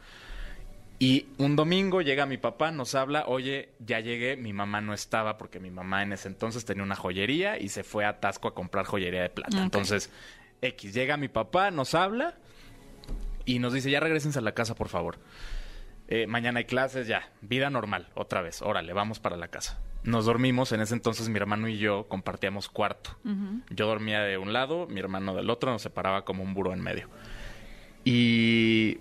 Y 1.01 1.27
un 1.37 1.55
domingo 1.55 2.01
llega 2.01 2.25
mi 2.25 2.37
papá, 2.37 2.71
nos 2.71 2.93
habla, 2.93 3.23
oye, 3.27 3.69
ya 3.79 4.01
llegué, 4.01 4.35
mi 4.35 4.51
mamá 4.51 4.81
no 4.81 4.93
estaba 4.93 5.37
porque 5.37 5.61
mi 5.61 5.71
mamá 5.71 6.03
en 6.03 6.11
ese 6.11 6.27
entonces 6.27 6.65
tenía 6.65 6.83
una 6.83 6.97
joyería 6.97 7.57
y 7.57 7.69
se 7.69 7.85
fue 7.85 8.03
a 8.03 8.19
Tasco 8.19 8.49
a 8.49 8.53
comprar 8.53 8.85
joyería 8.85 9.21
de 9.21 9.29
plata. 9.29 9.63
Entonces, 9.63 10.09
X, 10.61 10.93
llega 10.93 11.15
mi 11.15 11.29
papá, 11.29 11.71
nos 11.71 11.95
habla 11.95 12.35
y 13.45 13.59
nos 13.59 13.71
dice, 13.71 13.89
ya 13.89 14.01
regresense 14.01 14.39
a 14.39 14.41
la 14.41 14.51
casa, 14.51 14.75
por 14.75 14.89
favor. 14.89 15.19
Eh, 16.11 16.25
mañana 16.25 16.57
hay 16.57 16.65
clases, 16.65 17.07
ya, 17.07 17.29
vida 17.41 17.69
normal, 17.69 18.07
otra 18.15 18.41
vez, 18.41 18.63
órale, 18.63 18.93
vamos 18.93 19.19
para 19.19 19.37
la 19.37 19.47
casa. 19.49 19.79
Nos 20.03 20.25
dormimos, 20.25 20.71
en 20.71 20.81
ese 20.81 20.95
entonces 20.95 21.29
mi 21.29 21.37
hermano 21.37 21.67
y 21.67 21.77
yo 21.77 22.07
compartíamos 22.07 22.67
cuarto. 22.67 23.15
Yo 23.69 23.85
dormía 23.85 24.21
de 24.21 24.39
un 24.39 24.51
lado, 24.51 24.87
mi 24.87 24.99
hermano 24.99 25.35
del 25.35 25.51
otro, 25.51 25.71
nos 25.71 25.83
separaba 25.83 26.25
como 26.25 26.41
un 26.41 26.55
buró 26.55 26.73
en 26.73 26.81
medio. 26.81 27.09
Y 28.03 28.97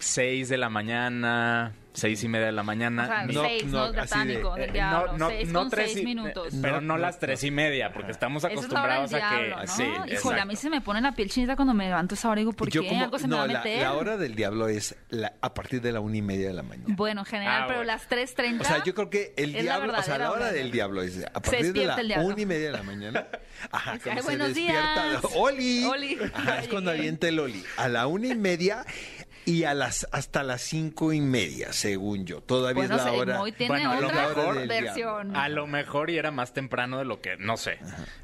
6 0.00 0.50
de 0.50 0.58
la 0.58 0.68
mañana, 0.68 1.72
seis 1.94 2.22
y 2.24 2.28
media 2.28 2.46
de 2.46 2.52
la 2.52 2.62
mañana. 2.62 3.02
O 3.04 3.06
sea, 3.06 3.26
No, 3.26 3.42
seis, 3.44 3.64
no, 3.66 3.70
no, 3.78 3.84
de- 3.84 3.90
del 3.92 4.00
eh, 4.00 5.28
seis 5.28 5.52
con 5.52 5.68
tres 5.70 5.92
seis 5.92 6.04
minutos. 6.04 6.54
eh, 6.54 6.58
Pero 6.62 6.74
No, 6.76 6.80
no, 6.80 6.94
no, 6.94 6.98
las 6.98 7.18
tres 7.18 7.44
y 7.44 7.50
media, 7.50 7.92
porque 7.92 8.12
estamos 8.12 8.44
Esa 8.44 8.52
es 8.54 8.68
la 8.72 8.82
hora 8.82 8.94
del 8.94 9.02
acostumbrados 9.04 9.14
a 9.14 9.28
que. 9.30 9.44
diablo, 9.46 9.56
¿no? 9.66 9.66
Sí, 9.72 9.82
Híjole, 9.82 10.12
exacto. 10.14 10.40
a 10.42 10.44
mí 10.46 10.56
se 10.56 10.70
me 10.70 10.80
pone 10.80 11.00
la 11.00 11.12
piel 11.12 11.30
chinita 11.30 11.54
cuando 11.56 11.74
me 11.74 11.84
levanto 11.86 12.14
esa 12.14 12.30
hora 12.30 12.40
y 12.40 12.44
digo, 12.44 12.52
¿por 12.54 12.70
Yo 12.70 12.82
qué? 12.82 12.88
como- 12.88 13.04
Algo 13.04 13.18
se 13.18 13.24
me 13.26 13.30
no, 13.30 13.36
va 13.38 13.44
a 13.44 13.46
meter. 13.48 13.82
la 13.82 13.92
hora 13.94 14.16
del 14.16 14.34
diablo 14.34 14.68
es 14.68 14.96
la- 15.10 15.32
a 15.40 15.54
partir 15.54 15.80
de 15.82 15.92
la 15.92 16.00
una 16.00 16.16
y 16.16 16.22
media 16.22 16.48
de 16.48 16.54
la 16.54 16.62
mañana. 16.62 16.86
Bueno, 16.96 17.20
en 17.20 17.26
general, 17.26 17.62
Ah, 17.62 17.64
pero 17.66 17.78
bueno. 17.80 17.92
las 17.92 18.08
3.30... 18.08 18.60
O 18.62 18.64
sea, 18.64 18.82
yo 18.84 18.94
creo 18.94 19.10
que 19.10 19.34
el 19.36 19.52
diablo, 19.52 19.92
o 19.96 20.02
sea, 20.02 20.18
la 20.18 20.30
hora 20.32 20.50
del 20.52 20.70
diablo 20.70 21.02
es 21.02 21.24
a 21.26 21.40
partir 21.40 21.72
de 21.72 21.86
la 21.86 22.20
una 22.22 22.40
y 22.40 22.46
media 22.46 22.66
de 22.66 22.72
la 22.72 22.82
mañana. 22.82 23.26
Ajá, 23.70 23.92
"Ay, 23.92 24.00
se 24.00 24.22
buenos 24.22 24.48
despierta. 24.48 25.08
días". 25.08 25.22
Oli. 25.36 25.84
Oli, 25.84 26.18
Ajá, 26.34 26.58
es 26.60 26.68
cuando 26.68 26.90
avienta 26.90 27.28
el 27.28 27.38
Oli. 27.38 27.62
A 27.76 27.88
la 27.88 28.06
una 28.06 28.28
y 28.28 28.34
media 28.34 28.84
y 29.44 29.64
a 29.64 29.74
las 29.74 30.06
hasta 30.12 30.42
las 30.42 30.62
cinco 30.62 31.12
y 31.12 31.20
media, 31.20 31.72
según 31.72 32.24
yo. 32.26 32.40
Todavía 32.40 32.86
Bueno, 32.86 32.96
es 32.96 33.04
la 33.04 33.12
hora. 33.12 33.38
Moy 33.38 33.52
tiene 33.52 33.72
Bueno, 33.72 33.90
a 33.92 34.00
lo 34.00 34.08
mejor 34.08 34.66
versión. 34.68 35.36
A 35.36 35.48
lo 35.48 35.66
mejor 35.66 36.10
y 36.10 36.18
era 36.18 36.30
más 36.30 36.52
temprano 36.52 36.98
de 36.98 37.04
lo 37.04 37.20
que, 37.20 37.36
no 37.36 37.56
sé. 37.56 37.78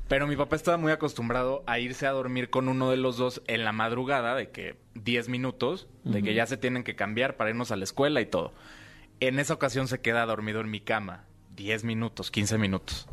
Pero 0.09 0.27
mi 0.27 0.37
papá 0.37 0.57
estaba 0.57 0.77
muy 0.77 0.93
acostumbrado 0.93 1.65
a 1.67 1.79
irse 1.79 2.07
a 2.07 2.11
dormir 2.11 2.51
con 2.51 2.69
uno 2.69 2.91
de 2.91 2.97
los 2.97 3.17
dos 3.17 3.43
en 3.47 3.65
la 3.65 3.73
madrugada, 3.73 4.35
de 4.35 4.51
que 4.51 4.77
10 4.95 5.29
minutos, 5.29 5.89
de 6.05 6.23
que 6.23 6.35
ya 6.35 6.47
se 6.47 6.57
tienen 6.57 6.85
que 6.85 6.97
cambiar 6.97 7.37
para 7.37 7.51
irnos 7.51 7.73
a 7.73 7.77
la 7.77 7.85
escuela 7.85 8.21
y 8.21 8.27
todo. 8.27 8.53
En 9.21 9.39
esa 9.39 9.55
ocasión 9.55 9.89
se 9.89 10.01
queda 10.01 10.25
dormido 10.27 10.61
en 10.61 10.71
mi 10.71 10.81
cama, 10.81 11.25
10 11.57 11.85
minutos, 11.85 12.31
15 12.31 12.59
minutos. 12.59 13.09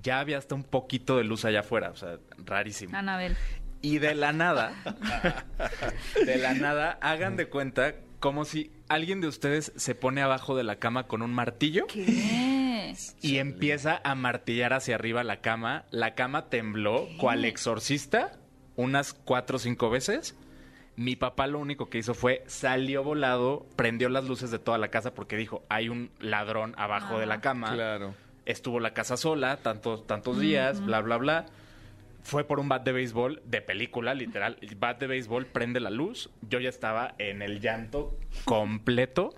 Ya 0.00 0.20
había 0.20 0.38
hasta 0.38 0.54
un 0.54 0.62
poquito 0.62 1.16
de 1.16 1.24
luz 1.24 1.44
allá 1.44 1.60
afuera, 1.60 1.90
o 1.90 1.96
sea, 1.96 2.18
rarísimo. 2.38 2.96
Anabel. 2.96 3.36
Y 3.80 3.98
de 3.98 4.14
la 4.14 4.32
nada, 4.32 4.72
de 6.26 6.36
la 6.36 6.54
nada, 6.54 6.98
hagan 7.00 7.36
de 7.36 7.48
cuenta 7.48 7.94
como 8.18 8.44
si 8.44 8.72
alguien 8.88 9.20
de 9.20 9.28
ustedes 9.28 9.72
se 9.76 9.94
pone 9.94 10.22
abajo 10.22 10.56
de 10.56 10.64
la 10.64 10.76
cama 10.76 11.06
con 11.06 11.22
un 11.22 11.32
martillo 11.32 11.86
¿Qué? 11.86 12.94
y 13.20 13.38
empieza 13.38 14.00
a 14.02 14.14
martillar 14.14 14.72
hacia 14.72 14.94
arriba 14.94 15.22
la 15.24 15.40
cama. 15.40 15.84
La 15.90 16.14
cama 16.14 16.48
tembló, 16.48 17.08
cual 17.18 17.44
exorcista, 17.44 18.38
unas 18.76 19.12
cuatro 19.12 19.56
o 19.56 19.58
cinco 19.58 19.90
veces. 19.90 20.36
Mi 20.96 21.14
papá 21.14 21.46
lo 21.46 21.60
único 21.60 21.90
que 21.90 21.98
hizo 21.98 22.14
fue 22.14 22.42
salió 22.46 23.04
volado, 23.04 23.66
prendió 23.76 24.08
las 24.08 24.24
luces 24.24 24.50
de 24.50 24.58
toda 24.58 24.78
la 24.78 24.88
casa 24.88 25.14
porque 25.14 25.36
dijo, 25.36 25.62
hay 25.68 25.88
un 25.88 26.10
ladrón 26.18 26.74
abajo 26.76 27.20
de 27.20 27.26
la 27.26 27.40
cama. 27.40 27.72
Claro. 27.74 28.14
Estuvo 28.46 28.80
la 28.80 28.94
casa 28.94 29.16
sola 29.16 29.58
tantos, 29.58 30.06
tantos 30.06 30.40
días, 30.40 30.84
bla, 30.84 31.00
bla, 31.00 31.18
bla. 31.18 31.46
Fue 32.28 32.44
por 32.46 32.60
un 32.60 32.68
bat 32.68 32.84
de 32.84 32.92
béisbol 32.92 33.40
de 33.46 33.62
película, 33.62 34.12
literal. 34.12 34.58
El 34.60 34.74
bat 34.76 35.00
de 35.00 35.06
béisbol 35.06 35.46
prende 35.46 35.80
la 35.80 35.88
luz. 35.88 36.28
Yo 36.42 36.60
ya 36.60 36.68
estaba 36.68 37.14
en 37.16 37.40
el 37.40 37.58
llanto 37.60 38.18
completo. 38.44 39.34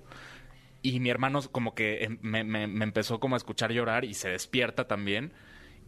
Y 0.83 0.99
mi 0.99 1.09
hermano 1.11 1.41
como 1.53 1.75
que 1.77 2.03
em- 2.05 2.19
me, 2.21 2.43
me- 2.43 2.67
me 2.67 2.85
empezó 2.85 3.21
como 3.21 3.37
a 3.37 3.39
escuchar 3.39 3.71
llorar 3.71 4.05
y 4.05 4.15
se 4.15 4.29
despierta 4.31 4.89
también. 4.89 5.33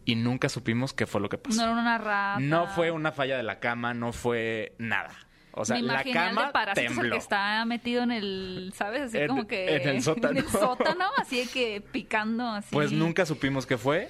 Y 0.05 0.15
nunca 0.15 0.47
supimos 0.47 0.93
qué 0.93 1.05
fue 1.05 1.19
lo 1.19 1.27
que 1.27 1.37
pasó. 1.37 1.57
No 1.57 1.71
era 1.71 1.81
una 1.81 1.97
rata. 1.97 2.39
No 2.39 2.67
fue 2.67 2.91
una 2.91 3.11
falla 3.11 3.35
de 3.35 3.43
la 3.43 3.59
cama, 3.59 3.93
no 3.93 4.13
fue 4.13 4.73
nada. 4.77 5.11
O 5.51 5.65
sea, 5.65 5.75
Me 5.75 5.81
la 5.81 6.03
cama 6.05 6.47
de 6.47 6.51
parásitos, 6.53 6.89
el 6.91 6.95
tembló. 6.97 7.15
que 7.15 7.19
está 7.19 7.63
metido 7.65 8.03
en 8.03 8.11
el, 8.11 8.71
¿sabes? 8.75 9.01
Así 9.03 9.17
En- 9.17 9.27
como 9.27 9.45
que... 9.47 9.75
en 9.75 9.89
el 9.89 10.01
sótano. 10.01 10.29
En 10.39 10.45
el 10.45 10.49
sótano, 10.49 11.05
así 11.17 11.39
de 11.41 11.47
que 11.47 11.81
picando, 11.91 12.47
así. 12.47 12.69
Pues 12.71 12.91
nunca 12.93 13.25
supimos 13.25 13.65
qué 13.65 13.77
fue. 13.77 14.09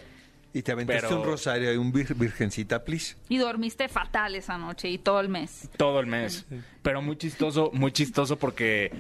Y 0.53 0.61
te 0.61 0.71
aventaste 0.71 1.07
Pero- 1.07 1.19
un 1.21 1.25
rosario 1.25 1.73
y 1.73 1.77
un 1.77 1.91
vir- 1.91 2.15
virgencita, 2.15 2.83
please. 2.83 3.15
Y 3.27 3.37
dormiste 3.39 3.87
fatal 3.89 4.35
esa 4.35 4.57
noche 4.57 4.87
y 4.89 4.97
todo 4.99 5.19
el 5.19 5.27
mes. 5.29 5.69
Todo 5.77 5.99
el 5.99 6.05
mes. 6.05 6.45
Pero 6.83 7.01
muy 7.01 7.17
chistoso, 7.17 7.71
muy 7.73 7.91
chistoso 7.91 8.37
porque 8.37 8.91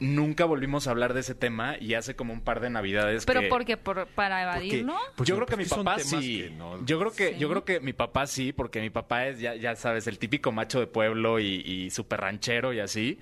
nunca 0.00 0.44
volvimos 0.46 0.86
a 0.88 0.90
hablar 0.90 1.14
de 1.14 1.20
ese 1.20 1.34
tema 1.34 1.76
y 1.78 1.94
hace 1.94 2.16
como 2.16 2.32
un 2.32 2.40
par 2.40 2.60
de 2.60 2.70
navidades 2.70 3.24
Pero 3.24 3.40
que... 3.42 3.48
porque 3.48 3.76
por, 3.76 4.06
para 4.08 4.44
Porque- 4.50 4.66
evadirlo. 4.66 4.96
pues 5.14 5.28
yo 5.28 5.36
no, 5.36 5.44
creo 5.44 5.46
que 5.46 5.56
mi 5.62 5.64
porque 5.68 5.74
son 5.76 5.84
papá 5.84 5.98
sí. 6.00 6.50
no- 6.56 6.84
Yo 6.84 6.98
creo 6.98 7.12
que 7.12 7.34
Sí. 7.34 7.38
yo 7.38 7.48
creo 7.48 7.64
que 7.64 7.78
mi 7.80 7.92
papá 7.92 8.26
sí, 8.26 8.52
porque 8.52 8.80
mi 8.80 8.90
papá 8.90 9.26
es 9.28 9.38
ya 9.38 9.54
ya 9.54 9.76
sabes 9.76 10.06
el 10.08 10.18
típico 10.18 10.50
macho 10.50 10.80
de 10.80 10.86
pueblo 10.88 11.38
y, 11.38 11.60
y 11.64 11.90
súper 11.90 12.20
ranchero 12.20 12.72
y 12.72 12.80
así. 12.80 13.18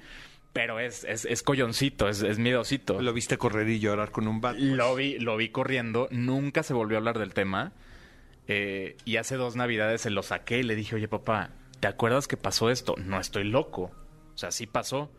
Pero 0.52 0.80
es, 0.80 1.04
es, 1.04 1.24
es 1.26 1.42
colloncito, 1.44 2.08
es, 2.08 2.22
es 2.22 2.38
miedosito. 2.38 3.00
Lo 3.00 3.12
viste 3.12 3.38
correr 3.38 3.68
y 3.68 3.78
llorar 3.78 4.10
con 4.10 4.26
un 4.26 4.40
bat. 4.40 4.56
pues. 4.56 4.64
Lo 4.68 4.94
vi, 4.96 5.18
lo 5.18 5.36
vi 5.36 5.50
corriendo, 5.50 6.08
nunca 6.10 6.62
se 6.64 6.74
volvió 6.74 6.96
a 6.96 6.98
hablar 6.98 7.18
del 7.18 7.34
tema. 7.34 7.72
eh, 8.48 8.96
y 9.04 9.16
hace 9.16 9.36
dos 9.36 9.54
navidades 9.54 10.00
se 10.00 10.10
lo 10.10 10.22
saqué 10.24 10.58
y 10.58 10.62
le 10.64 10.74
dije, 10.74 10.96
oye 10.96 11.06
papá, 11.06 11.50
¿te 11.78 11.86
acuerdas 11.86 12.26
que 12.26 12.36
pasó 12.36 12.68
esto? 12.70 12.96
No 12.98 13.20
estoy 13.20 13.44
loco. 13.44 13.92
O 14.34 14.38
sea, 14.38 14.50
sí 14.50 14.66
pasó. 14.66 15.12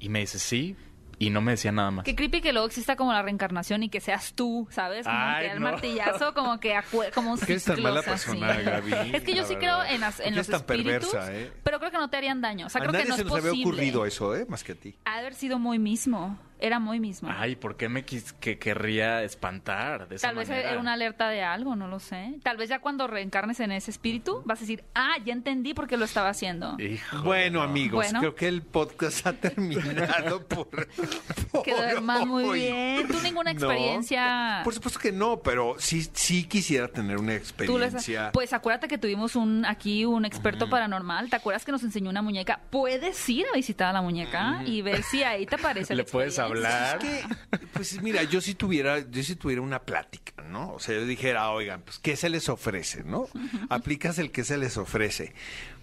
Y 0.00 0.08
me 0.08 0.20
dice, 0.20 0.38
sí. 0.38 0.76
Y 1.18 1.30
no 1.30 1.40
me 1.40 1.52
decía 1.52 1.72
nada 1.72 1.90
más. 1.90 2.04
Qué 2.04 2.14
creepy 2.14 2.40
que 2.40 2.52
luego 2.52 2.66
exista 2.66 2.96
como 2.96 3.12
la 3.12 3.22
reencarnación 3.22 3.82
y 3.82 3.88
que 3.88 4.00
seas 4.00 4.32
tú, 4.34 4.66
¿sabes? 4.70 5.04
Como 5.06 5.16
Ay, 5.18 5.46
que 5.46 5.52
el 5.52 5.60
no. 5.60 5.70
martillazo, 5.70 6.34
como 6.34 6.58
que 6.60 6.78
como 7.14 7.32
un 7.32 7.38
¿Por 7.38 7.46
qué 7.46 7.52
eres 7.52 7.64
tan 7.64 7.82
mala 7.82 8.02
persona, 8.02 8.54
Gaby? 8.60 8.92
Es 9.14 9.22
que 9.22 9.34
yo 9.34 9.42
La 9.42 9.48
sí 9.48 9.54
verdad. 9.54 9.80
creo 9.84 9.94
en, 9.94 10.00
las- 10.00 10.20
en 10.20 10.24
¿Por 10.24 10.32
qué 10.32 10.36
los 10.38 10.48
eres 10.48 10.66
tan 10.66 10.76
espíritus, 10.78 11.10
perversa, 11.10 11.32
eh? 11.34 11.52
pero 11.62 11.78
creo 11.78 11.90
que 11.90 11.98
no 11.98 12.08
te 12.10 12.16
harían 12.16 12.40
daño. 12.40 12.66
O 12.66 12.68
sea, 12.70 12.80
a 12.80 12.82
creo 12.82 12.92
nadie 12.92 13.04
que 13.04 13.08
no 13.10 13.16
se 13.16 13.22
es 13.22 13.26
nos 13.26 13.36
había 13.36 13.50
posible. 13.50 13.70
ocurrido 13.70 14.06
eso, 14.06 14.36
¿eh? 14.36 14.46
Más 14.48 14.64
que 14.64 14.72
a 14.72 14.74
ti. 14.74 14.94
Ha 15.04 15.14
de 15.14 15.20
haber 15.20 15.34
sido 15.34 15.58
muy 15.58 15.78
mismo. 15.78 16.38
Era 16.64 16.78
muy 16.78 16.98
mismo. 16.98 17.28
Ay, 17.30 17.56
¿por 17.56 17.76
qué 17.76 17.90
me 17.90 18.06
quis- 18.06 18.32
que 18.40 18.58
querría 18.58 19.22
espantar 19.22 20.08
de 20.08 20.16
esa 20.16 20.28
Tal 20.28 20.36
vez 20.36 20.48
manera? 20.48 20.70
era 20.70 20.80
una 20.80 20.94
alerta 20.94 21.28
de 21.28 21.42
algo, 21.42 21.76
no 21.76 21.88
lo 21.88 21.98
sé. 22.00 22.36
Tal 22.42 22.56
vez 22.56 22.70
ya 22.70 22.78
cuando 22.78 23.06
reencarnes 23.06 23.60
en 23.60 23.70
ese 23.72 23.90
espíritu 23.90 24.40
vas 24.46 24.58
a 24.58 24.62
decir, 24.62 24.82
ah, 24.94 25.14
ya 25.24 25.34
entendí 25.34 25.74
por 25.74 25.86
qué 25.86 25.98
lo 25.98 26.06
estaba 26.06 26.30
haciendo. 26.30 26.76
Híjole, 26.80 27.22
Bueno, 27.22 27.58
no. 27.58 27.64
amigos, 27.64 27.96
Bueno. 28.06 28.20
creo 28.20 28.34
que 28.34 28.48
el 28.48 28.62
podcast 28.62 29.26
ha 29.26 29.34
terminado 29.34 30.42
por, 30.48 30.68
por 31.52 31.62
Quedó 31.64 31.82
además 31.82 32.24
muy 32.26 32.58
bien. 32.60 33.08
¿Tú 33.08 33.18
ninguna 33.22 33.52
No, 33.52 33.58
experiencia? 33.58 34.60
Por 34.64 34.72
supuesto 34.72 34.98
que 34.98 35.12
no, 35.12 35.40
pero 35.40 35.74
sí, 35.78 36.08
sí 36.14 36.44
quisiera 36.44 36.88
tener 36.88 37.18
una 37.18 37.34
experiencia. 37.34 38.30
Pues 38.32 38.52
acuérdate 38.52 38.88
que 38.88 38.96
tuvimos 38.98 39.36
un 39.36 39.64
aquí 39.66 40.04
un 40.04 40.24
experto 40.24 40.68
paranormal. 40.70 41.28
¿Te 41.28 41.36
acuerdas 41.36 41.64
que 41.64 41.72
nos 41.72 41.82
enseñó 41.82 42.10
una 42.10 42.22
muñeca? 42.22 42.60
Puedes 42.70 43.28
ir 43.28 43.44
a 43.52 43.56
visitar 43.56 43.88
a 43.88 43.92
la 43.92 44.02
muñeca 44.02 44.62
y 44.64 44.82
ver 44.82 45.02
si 45.02 45.22
ahí 45.22 45.46
te 45.46 45.56
aparece. 45.56 45.94
la 45.94 45.98
Le 46.02 46.04
puedes 46.04 46.38
experiencia. 46.38 46.53
Hablar. 46.56 47.04
Es 47.04 47.26
que, 47.58 47.66
pues 47.72 48.02
mira, 48.02 48.22
yo 48.24 48.40
si 48.40 48.54
tuviera, 48.54 48.98
yo 49.10 49.22
si 49.22 49.36
tuviera 49.36 49.62
una 49.62 49.80
plática, 49.80 50.42
¿no? 50.42 50.72
O 50.72 50.78
sea, 50.80 50.94
yo 50.94 51.06
dijera, 51.06 51.50
oigan, 51.50 51.82
pues, 51.82 51.98
¿qué 51.98 52.16
se 52.16 52.28
les 52.28 52.48
ofrece, 52.48 53.04
no? 53.04 53.26
Aplicas 53.70 54.18
el 54.18 54.30
que 54.30 54.44
se 54.44 54.58
les 54.58 54.76
ofrece. 54.76 55.32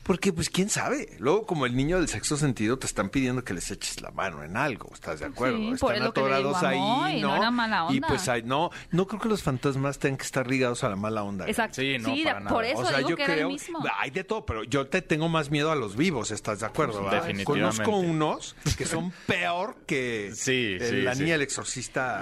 Porque, 0.03 0.33
pues, 0.33 0.49
quién 0.49 0.67
sabe. 0.69 1.15
Luego, 1.19 1.45
como 1.45 1.67
el 1.67 1.75
niño 1.75 1.99
del 1.99 2.07
sexto 2.07 2.35
sentido, 2.35 2.79
te 2.79 2.87
están 2.87 3.09
pidiendo 3.09 3.43
que 3.43 3.53
les 3.53 3.69
eches 3.69 4.01
la 4.01 4.09
mano 4.09 4.43
en 4.43 4.57
algo, 4.57 4.89
¿estás 4.91 5.19
de 5.19 5.27
acuerdo? 5.27 5.57
Sí, 5.57 5.69
están 5.73 6.01
atorados 6.01 6.63
ahí, 6.63 6.79
Moy, 6.79 7.21
no 7.21 7.35
era 7.35 7.51
mala 7.51 7.85
Y 7.91 8.01
pues, 8.01 8.27
hay, 8.27 8.41
no, 8.41 8.71
no 8.89 9.05
creo 9.05 9.21
que 9.21 9.29
los 9.29 9.43
fantasmas 9.43 9.99
tengan 9.99 10.17
que 10.17 10.23
estar 10.25 10.47
ligados 10.47 10.83
a 10.83 10.89
la 10.89 10.95
mala 10.95 11.21
onda. 11.23 11.47
Exacto. 11.47 11.81
Sí, 11.81 11.97
no, 11.99 12.05
para 12.09 12.15
de- 12.17 12.23
nada. 12.39 12.49
por 12.49 12.65
eso 12.65 12.79
o 12.79 12.85
sea, 12.87 12.97
digo 12.97 13.09
yo 13.11 13.15
que 13.15 13.23
era 13.25 13.33
creo, 13.35 13.47
el 13.49 13.53
mismo. 13.53 13.79
hay 13.99 14.09
de 14.09 14.23
todo, 14.23 14.43
pero 14.43 14.63
yo 14.63 14.87
te 14.87 15.03
tengo 15.03 15.29
más 15.29 15.51
miedo 15.51 15.71
a 15.71 15.75
los 15.75 15.95
vivos, 15.95 16.31
¿estás 16.31 16.61
de 16.61 16.65
acuerdo? 16.65 17.07
Definitivamente. 17.07 17.83
Conozco 17.83 17.97
unos 17.97 18.55
que 18.75 18.87
son 18.87 19.13
peor 19.27 19.77
que 19.85 20.31
Sí, 20.33 20.50
sí, 20.51 21.01
la 21.03 21.15
sí. 21.15 21.23
niña 21.23 21.35
el 21.35 21.41
exorcista. 21.41 22.21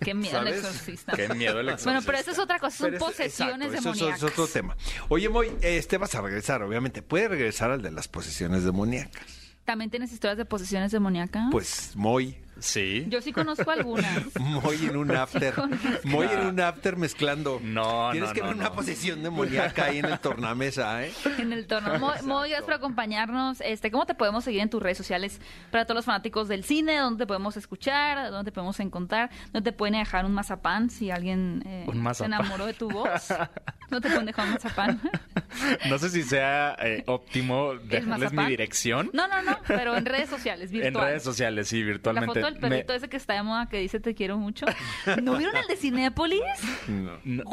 Qué 0.00 0.14
miedo 0.14 0.40
el 0.40 0.48
exorcista. 0.48 1.12
Qué 1.12 1.28
miedo 1.28 1.60
el 1.60 1.68
exorcista. 1.68 1.90
Bueno, 1.92 2.02
pero 2.04 2.18
esa 2.18 2.30
es 2.32 2.38
otra 2.38 2.58
cosa, 2.58 2.76
son 2.76 2.86
Pero 2.86 2.96
es- 2.96 3.02
posesiones 3.02 3.68
exacto, 3.68 3.90
eso 3.90 3.92
demoníacas. 4.06 4.16
es, 4.18 4.26
es 4.26 4.32
otro 4.32 4.46
tema. 4.48 4.76
Oye, 5.08 5.28
Moy, 5.28 5.52
este 5.62 5.96
vas 5.98 6.14
a 6.16 6.20
regresar, 6.22 6.62
obviamente. 6.62 7.02
¿Puede 7.02 7.28
regresar 7.28 7.70
al 7.70 7.82
de 7.82 7.92
las 7.92 8.08
posesiones 8.08 8.64
demoníacas? 8.64 9.22
¿También 9.64 9.90
tienes 9.90 10.12
historias 10.12 10.38
de 10.38 10.44
posesiones 10.44 10.90
demoníacas? 10.90 11.44
Pues 11.52 11.92
Moy, 11.94 12.36
Sí. 12.58 13.06
Yo 13.08 13.20
sí 13.20 13.32
conozco 13.32 13.70
algunas. 13.70 14.22
Moy 14.40 14.86
en 14.86 14.96
un 14.96 15.10
after. 15.10 15.54
conozco. 15.54 15.88
Moy 16.04 16.26
en 16.30 16.46
un 16.46 16.60
after 16.60 16.96
mezclando. 16.96 17.60
No, 17.62 18.10
Tienes 18.12 18.30
no, 18.30 18.34
que 18.34 18.40
no, 18.40 18.46
ver 18.48 18.56
una 18.56 18.64
no. 18.66 18.72
posesión 18.74 19.22
demoníaca 19.22 19.86
ahí 19.86 19.98
en 19.98 20.04
el 20.04 20.18
tornamesa, 20.20 21.04
¿eh? 21.04 21.12
en 21.38 21.52
el 21.52 21.66
tono. 21.66 21.98
Mo- 21.98 22.12
Mo, 22.24 22.38
gracias 22.40 22.62
por 22.62 22.74
acompañarnos. 22.74 23.60
Este, 23.62 23.90
¿Cómo 23.90 24.06
te 24.06 24.14
podemos 24.14 24.44
seguir 24.44 24.60
en 24.60 24.70
tus 24.70 24.82
redes 24.82 24.98
sociales 24.98 25.40
para 25.70 25.84
todos 25.86 25.96
los 25.96 26.04
fanáticos 26.04 26.48
del 26.48 26.62
cine? 26.64 26.96
¿Dónde 26.98 27.24
te 27.24 27.26
podemos 27.26 27.56
escuchar? 27.56 28.30
¿Dónde 28.30 28.50
te 28.50 28.54
podemos 28.54 28.78
encontrar? 28.80 29.30
¿Dónde 29.52 29.70
te 29.70 29.76
pueden 29.76 29.98
dejar 29.98 30.24
un 30.24 30.32
mazapán 30.32 30.90
si 30.90 31.10
alguien 31.10 31.62
eh, 31.66 31.86
se 32.14 32.24
enamoró 32.24 32.66
de 32.66 32.74
tu 32.74 32.88
voz? 32.90 33.28
¿No 33.92 34.00
te 34.00 34.08
un 34.18 34.24
mazapán? 34.52 35.00
No 35.86 35.98
sé 35.98 36.08
si 36.08 36.22
sea 36.22 36.74
eh, 36.80 37.04
óptimo 37.06 37.74
dejarles 37.74 38.32
mi 38.32 38.46
dirección. 38.46 39.10
No, 39.12 39.28
no, 39.28 39.42
no, 39.42 39.58
pero 39.68 39.94
en 39.98 40.06
redes 40.06 40.30
sociales, 40.30 40.70
En 40.72 40.80
virtual. 40.80 41.04
redes 41.08 41.22
sociales, 41.22 41.68
sí, 41.68 41.80
La 41.82 41.86
virtualmente. 41.92 42.26
foto 42.40 42.46
del 42.46 42.56
perrito 42.58 42.92
Me- 42.94 42.96
ese 42.96 43.08
que 43.10 43.18
está 43.18 43.34
de 43.34 43.42
moda 43.42 43.68
que 43.68 43.76
dice 43.76 44.00
te 44.00 44.14
quiero 44.14 44.38
mucho. 44.38 44.64
¿No 45.22 45.36
vieron 45.38 45.54
el 45.54 45.66
de 45.68 45.76
Cinépolis? 45.76 46.40
No. 46.88 47.12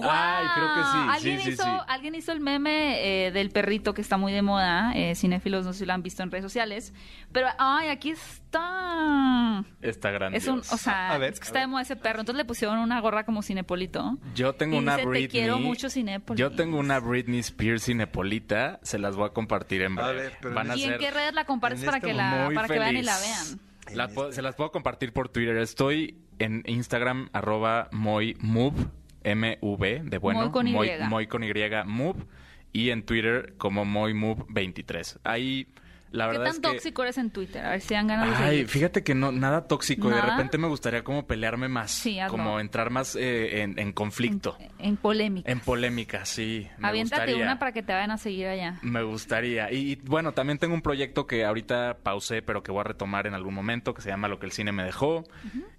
Ay, 0.10 0.47
creo 0.56 0.67
que 0.75 0.82
sí. 0.82 0.97
¿Alguien, 1.10 1.41
sí, 1.41 1.49
hizo, 1.52 1.63
sí. 1.63 1.69
alguien 1.89 2.15
hizo 2.15 2.32
el 2.32 2.39
meme 2.39 3.25
eh, 3.28 3.32
del 3.32 3.49
perrito 3.52 3.93
que 3.93 4.02
está 4.02 4.15
muy 4.15 4.32
de 4.32 4.41
moda. 4.43 4.93
Eh, 4.95 5.13
cinéfilos 5.15 5.65
no 5.65 5.73
sé 5.73 5.80
si 5.80 5.86
lo 5.86 5.91
han 5.93 6.02
visto 6.02 6.23
en 6.23 6.32
redes 6.32 6.45
sociales. 6.45 6.93
Pero, 7.34 7.47
ay, 7.60 7.89
aquí 7.89 8.12
está. 8.12 9.63
Está 9.82 10.12
grande. 10.12 10.38
Es 10.38 10.47
un, 10.47 10.60
o 10.60 10.63
sea, 10.63 11.12
A 11.12 11.17
ver, 11.17 11.34
es 11.34 11.39
que 11.39 11.45
está 11.47 11.60
de 11.60 11.67
moda 11.67 11.82
ese 11.82 11.95
perro. 11.95 12.21
Entonces 12.21 12.38
le 12.38 12.45
pusieron 12.45 12.78
una 12.80 12.99
gorra 13.02 13.23
como 13.25 13.41
Cinepolito. 13.43 14.17
Yo 14.36 14.54
tengo 14.54 14.75
Y 14.75 14.80
una 14.80 14.95
dice, 14.95 15.08
Britney. 15.08 15.28
Te 15.28 15.32
quiero 15.32 15.60
mucho 15.60 15.89
Cinépolis. 15.89 16.28
Yo 16.37 16.51
tengo 16.51 16.77
una 16.77 16.99
Britney 16.99 17.39
Spears 17.39 17.83
cinepolita. 17.85 18.79
Se 18.83 18.99
las 18.99 19.15
voy 19.15 19.27
a 19.27 19.29
compartir 19.33 19.81
en 19.81 19.97
A 19.99 20.07
breve. 20.07 20.21
ver, 20.23 20.33
pero 20.41 20.55
Van 20.55 20.71
a 20.71 20.75
¿Y 20.75 20.83
en 20.83 20.89
ser 20.91 20.99
qué 20.99 21.11
redes 21.11 21.33
la 21.33 21.45
compartes 21.45 21.79
en 21.81 21.85
para 21.85 21.97
este 21.97 22.07
que 22.09 22.13
la, 22.13 22.45
muy 22.45 22.55
para 22.55 22.67
que 22.67 22.79
vean 22.79 22.97
y 22.97 23.01
la 23.01 23.17
vean? 23.19 23.59
La 23.93 24.07
puedo- 24.07 24.31
se 24.31 24.41
las 24.41 24.55
puedo 24.55 24.71
compartir 24.71 25.13
por 25.13 25.29
Twitter. 25.29 25.57
Estoy 25.57 26.17
en 26.37 26.63
Instagram, 26.67 27.29
arroba 27.33 27.89
moymove, 27.91 28.85
M-V, 29.23 30.01
de 30.05 30.17
bueno. 30.17 30.41
Moy 30.41 30.51
con 30.51 30.67
Y. 30.67 30.73
Moy 31.07 31.27
con 31.27 31.43
Y, 31.43 31.51
move. 31.85 32.25
Y 32.71 32.91
en 32.91 33.03
Twitter 33.03 33.55
como 33.57 33.83
moymove23. 33.85 35.17
Ahí, 35.23 35.67
la 36.12 36.26
¿Qué 36.26 36.38
verdad 36.38 36.43
tan 36.45 36.54
es 36.54 36.60
que... 36.60 36.62
tóxico 36.76 37.04
eres 37.04 37.17
en 37.17 37.30
Twitter? 37.32 37.65
A 37.65 37.69
ver 37.72 37.82
si 37.82 37.93
dan 37.93 38.08
ganas 38.08 38.30
de 38.30 38.36
Ay, 38.36 38.50
seguir. 38.52 38.67
fíjate 38.67 39.04
que 39.04 39.15
no, 39.15 39.32
nada 39.32 39.67
tóxico. 39.67 40.10
De 40.10 40.19
repente 40.22 40.58
me 40.58 40.67
gustaría 40.67 41.04
como 41.04 41.28
pelearme 41.28 41.67
más. 41.67 41.91
Sí, 41.91 42.19
hazlo. 42.19 42.38
como 42.38 42.60
entrar 42.60 42.89
más 42.89 43.15
eh, 43.15 43.62
en, 43.62 43.78
en 43.78 43.91
conflicto. 43.93 44.58
En 44.80 44.98
polémica. 44.98 45.52
En 45.52 45.60
polémica, 45.60 46.26
sí. 46.26 46.67
Me 46.78 46.88
Aviéntate 46.88 47.22
gustaría. 47.24 47.43
una 47.45 47.60
para 47.60 47.72
que 47.72 47.84
te 47.84 47.93
vayan 47.93 48.12
a 48.12 48.17
seguir 48.17 48.48
allá. 48.48 48.80
Me 48.82 49.04
gustaría. 49.04 49.72
Y, 49.72 49.91
y, 49.91 49.95
bueno, 49.95 50.32
también 50.34 50.58
tengo 50.58 50.74
un 50.74 50.82
proyecto 50.82 51.28
que 51.28 51.45
ahorita 51.45 51.98
pausé, 52.04 52.41
pero 52.41 52.63
que 52.63 52.72
voy 52.72 52.82
a 52.82 52.84
retomar 52.86 53.28
en 53.28 53.34
algún 53.34 53.54
momento, 53.54 53.93
que 53.93 54.02
se 54.02 54.10
llama 54.10 54.28
Lo 54.28 54.39
que 54.39 54.45
el 54.45 54.52
cine 54.52 54.72
me 54.72 54.84
dejó. 54.84 55.24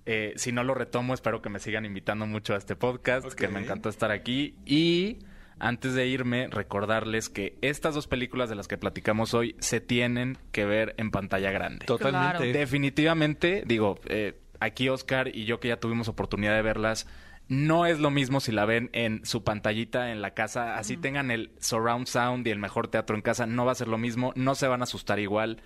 Eh, 0.07 0.33
si 0.37 0.53
no 0.53 0.65
lo 0.65 0.75
retomo, 0.75 1.15
espero 1.15 1.43
que 1.43 1.49
me 1.49 1.59
sigan 1.59 1.85
invitando 1.85 2.27
mucho 2.27 2.55
a 2.55 2.59
este 2.59 2.77
podcast, 2.77 3.33
que 3.33 3.49
me 3.49 3.61
encantó 3.61 3.89
estar 3.89 4.11
aquí. 4.11 4.55
Y 4.65 5.19
antes 5.61 5.95
de 5.95 6.07
irme, 6.07 6.49
recordarles 6.49 7.29
que 7.29 7.57
estas 7.61 7.95
dos 7.95 8.07
películas 8.07 8.49
de 8.49 8.57
las 8.57 8.67
que 8.67 8.79
platicamos 8.79 9.35
hoy 9.35 9.55
se 9.61 9.81
tienen 9.81 10.39
que 10.53 10.65
ver 10.65 10.95
en 10.97 11.11
pantalla 11.11 11.51
grande. 11.51 11.87
Totalmente. 11.87 12.39
Claro. 12.39 12.53
Definitivamente, 12.53 13.63
digo, 13.67 13.99
eh, 14.07 14.41
aquí 14.59 14.89
Oscar 14.89 15.29
y 15.29 15.45
yo 15.45 15.61
que 15.61 15.69
ya 15.69 15.79
tuvimos 15.79 16.09
oportunidad 16.09 16.55
de 16.55 16.63
verlas, 16.63 17.07
no 17.49 17.85
es 17.85 17.99
lo 17.99 18.11
mismo 18.11 18.41
si 18.41 18.53
la 18.53 18.65
ven 18.65 18.91
en 18.93 19.27
su 19.27 19.43
pantallita 19.43 20.13
en 20.13 20.23
la 20.23 20.35
casa, 20.35 20.79
así 20.79 20.97
tengan 20.97 21.31
el 21.31 21.51
surround 21.59 22.07
sound 22.07 22.47
y 22.47 22.51
el 22.51 22.59
mejor 22.59 22.89
teatro 22.89 23.17
en 23.17 23.23
casa, 23.23 23.45
no 23.47 23.65
va 23.65 23.73
a 23.73 23.75
ser 23.75 23.89
lo 23.89 23.99
mismo, 23.99 24.33
no 24.37 24.55
se 24.55 24.69
van 24.69 24.81
a 24.81 24.85
asustar 24.85 25.19
igual. 25.19 25.61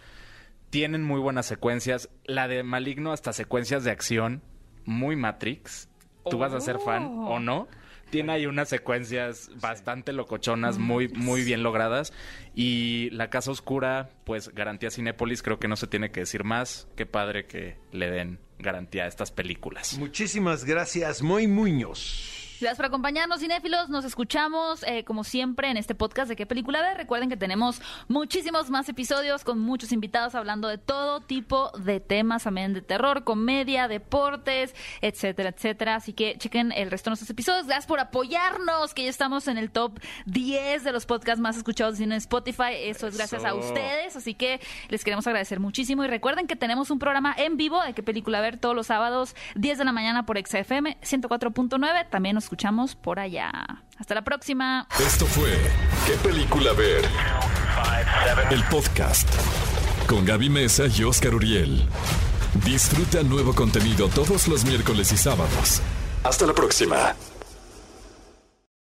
Tienen 0.70 1.04
muy 1.04 1.20
buenas 1.20 1.46
secuencias, 1.46 2.08
la 2.24 2.48
de 2.48 2.62
Maligno 2.62 3.12
hasta 3.12 3.32
secuencias 3.32 3.84
de 3.84 3.90
acción, 3.90 4.42
muy 4.86 5.14
Matrix. 5.14 5.88
¿Tú 6.28 6.38
vas 6.38 6.54
a 6.54 6.60
ser 6.60 6.78
fan 6.78 7.04
o 7.04 7.38
no? 7.38 7.68
Tiene 8.14 8.32
ahí 8.32 8.46
unas 8.46 8.68
secuencias 8.68 9.50
bastante 9.60 10.12
locochonas, 10.12 10.78
muy, 10.78 11.08
muy 11.08 11.42
bien 11.42 11.64
logradas. 11.64 12.12
Y 12.54 13.10
La 13.10 13.28
Casa 13.28 13.50
Oscura, 13.50 14.10
pues 14.22 14.54
garantía 14.54 14.92
Cinépolis, 14.92 15.42
creo 15.42 15.58
que 15.58 15.66
no 15.66 15.74
se 15.74 15.88
tiene 15.88 16.12
que 16.12 16.20
decir 16.20 16.44
más. 16.44 16.86
Qué 16.94 17.06
padre 17.06 17.46
que 17.46 17.76
le 17.90 18.12
den 18.12 18.38
garantía 18.60 19.02
a 19.02 19.06
estas 19.08 19.32
películas. 19.32 19.98
Muchísimas 19.98 20.64
gracias, 20.64 21.22
Moy 21.22 21.48
Muñoz. 21.48 22.43
Gracias 22.64 22.78
por 22.78 22.86
acompañarnos, 22.86 23.40
cinéfilos. 23.40 23.90
Nos 23.90 24.06
escuchamos, 24.06 24.84
eh, 24.84 25.04
como 25.04 25.22
siempre, 25.22 25.68
en 25.68 25.76
este 25.76 25.94
podcast 25.94 26.30
de 26.30 26.34
qué 26.34 26.46
película 26.46 26.80
ver. 26.80 26.96
Recuerden 26.96 27.28
que 27.28 27.36
tenemos 27.36 27.82
muchísimos 28.08 28.70
más 28.70 28.88
episodios 28.88 29.44
con 29.44 29.58
muchos 29.58 29.92
invitados 29.92 30.34
hablando 30.34 30.68
de 30.68 30.78
todo 30.78 31.20
tipo 31.20 31.70
de 31.72 32.00
temas, 32.00 32.44
también 32.44 32.72
de 32.72 32.80
terror, 32.80 33.22
comedia, 33.22 33.86
deportes, 33.86 34.74
etcétera, 35.02 35.50
etcétera. 35.50 35.96
Así 35.96 36.14
que 36.14 36.38
chequen 36.38 36.72
el 36.72 36.90
resto 36.90 37.10
de 37.10 37.12
nuestros 37.12 37.28
episodios. 37.28 37.66
Gracias 37.66 37.84
por 37.84 38.00
apoyarnos, 38.00 38.94
que 38.94 39.04
ya 39.04 39.10
estamos 39.10 39.46
en 39.46 39.58
el 39.58 39.70
top 39.70 40.00
10 40.24 40.84
de 40.84 40.92
los 40.92 41.04
podcasts 41.04 41.42
más 41.42 41.58
escuchados 41.58 42.00
en 42.00 42.12
Spotify. 42.12 42.72
Eso 42.78 43.08
es 43.08 43.18
gracias 43.18 43.44
a 43.44 43.48
Eso. 43.48 43.58
ustedes. 43.58 44.16
Así 44.16 44.32
que 44.32 44.58
les 44.88 45.04
queremos 45.04 45.26
agradecer 45.26 45.60
muchísimo. 45.60 46.02
Y 46.02 46.06
recuerden 46.06 46.46
que 46.46 46.56
tenemos 46.56 46.90
un 46.90 46.98
programa 46.98 47.34
en 47.36 47.58
vivo 47.58 47.82
de 47.82 47.92
qué 47.92 48.02
película 48.02 48.40
ver 48.40 48.56
todos 48.56 48.74
los 48.74 48.86
sábados, 48.86 49.36
10 49.54 49.76
de 49.76 49.84
la 49.84 49.92
mañana 49.92 50.24
por 50.24 50.38
XFM 50.38 50.96
104.9. 51.02 52.08
También 52.08 52.36
nos 52.36 52.53
escuchamos 52.54 52.94
por 52.94 53.18
allá. 53.18 53.50
Hasta 53.98 54.14
la 54.14 54.22
próxima. 54.22 54.86
Esto 55.04 55.26
fue 55.26 55.50
¿Qué 56.06 56.12
película 56.28 56.72
ver? 56.72 57.04
El 58.50 58.62
podcast 58.64 59.28
con 60.06 60.24
Gaby 60.24 60.50
Mesa 60.50 60.84
y 60.86 61.02
Oscar 61.02 61.34
Uriel. 61.34 61.84
Disfruta 62.64 63.24
nuevo 63.24 63.54
contenido 63.54 64.08
todos 64.08 64.46
los 64.46 64.64
miércoles 64.64 65.10
y 65.10 65.16
sábados. 65.16 65.82
Hasta 66.22 66.46
la 66.46 66.52
próxima. 66.52 67.16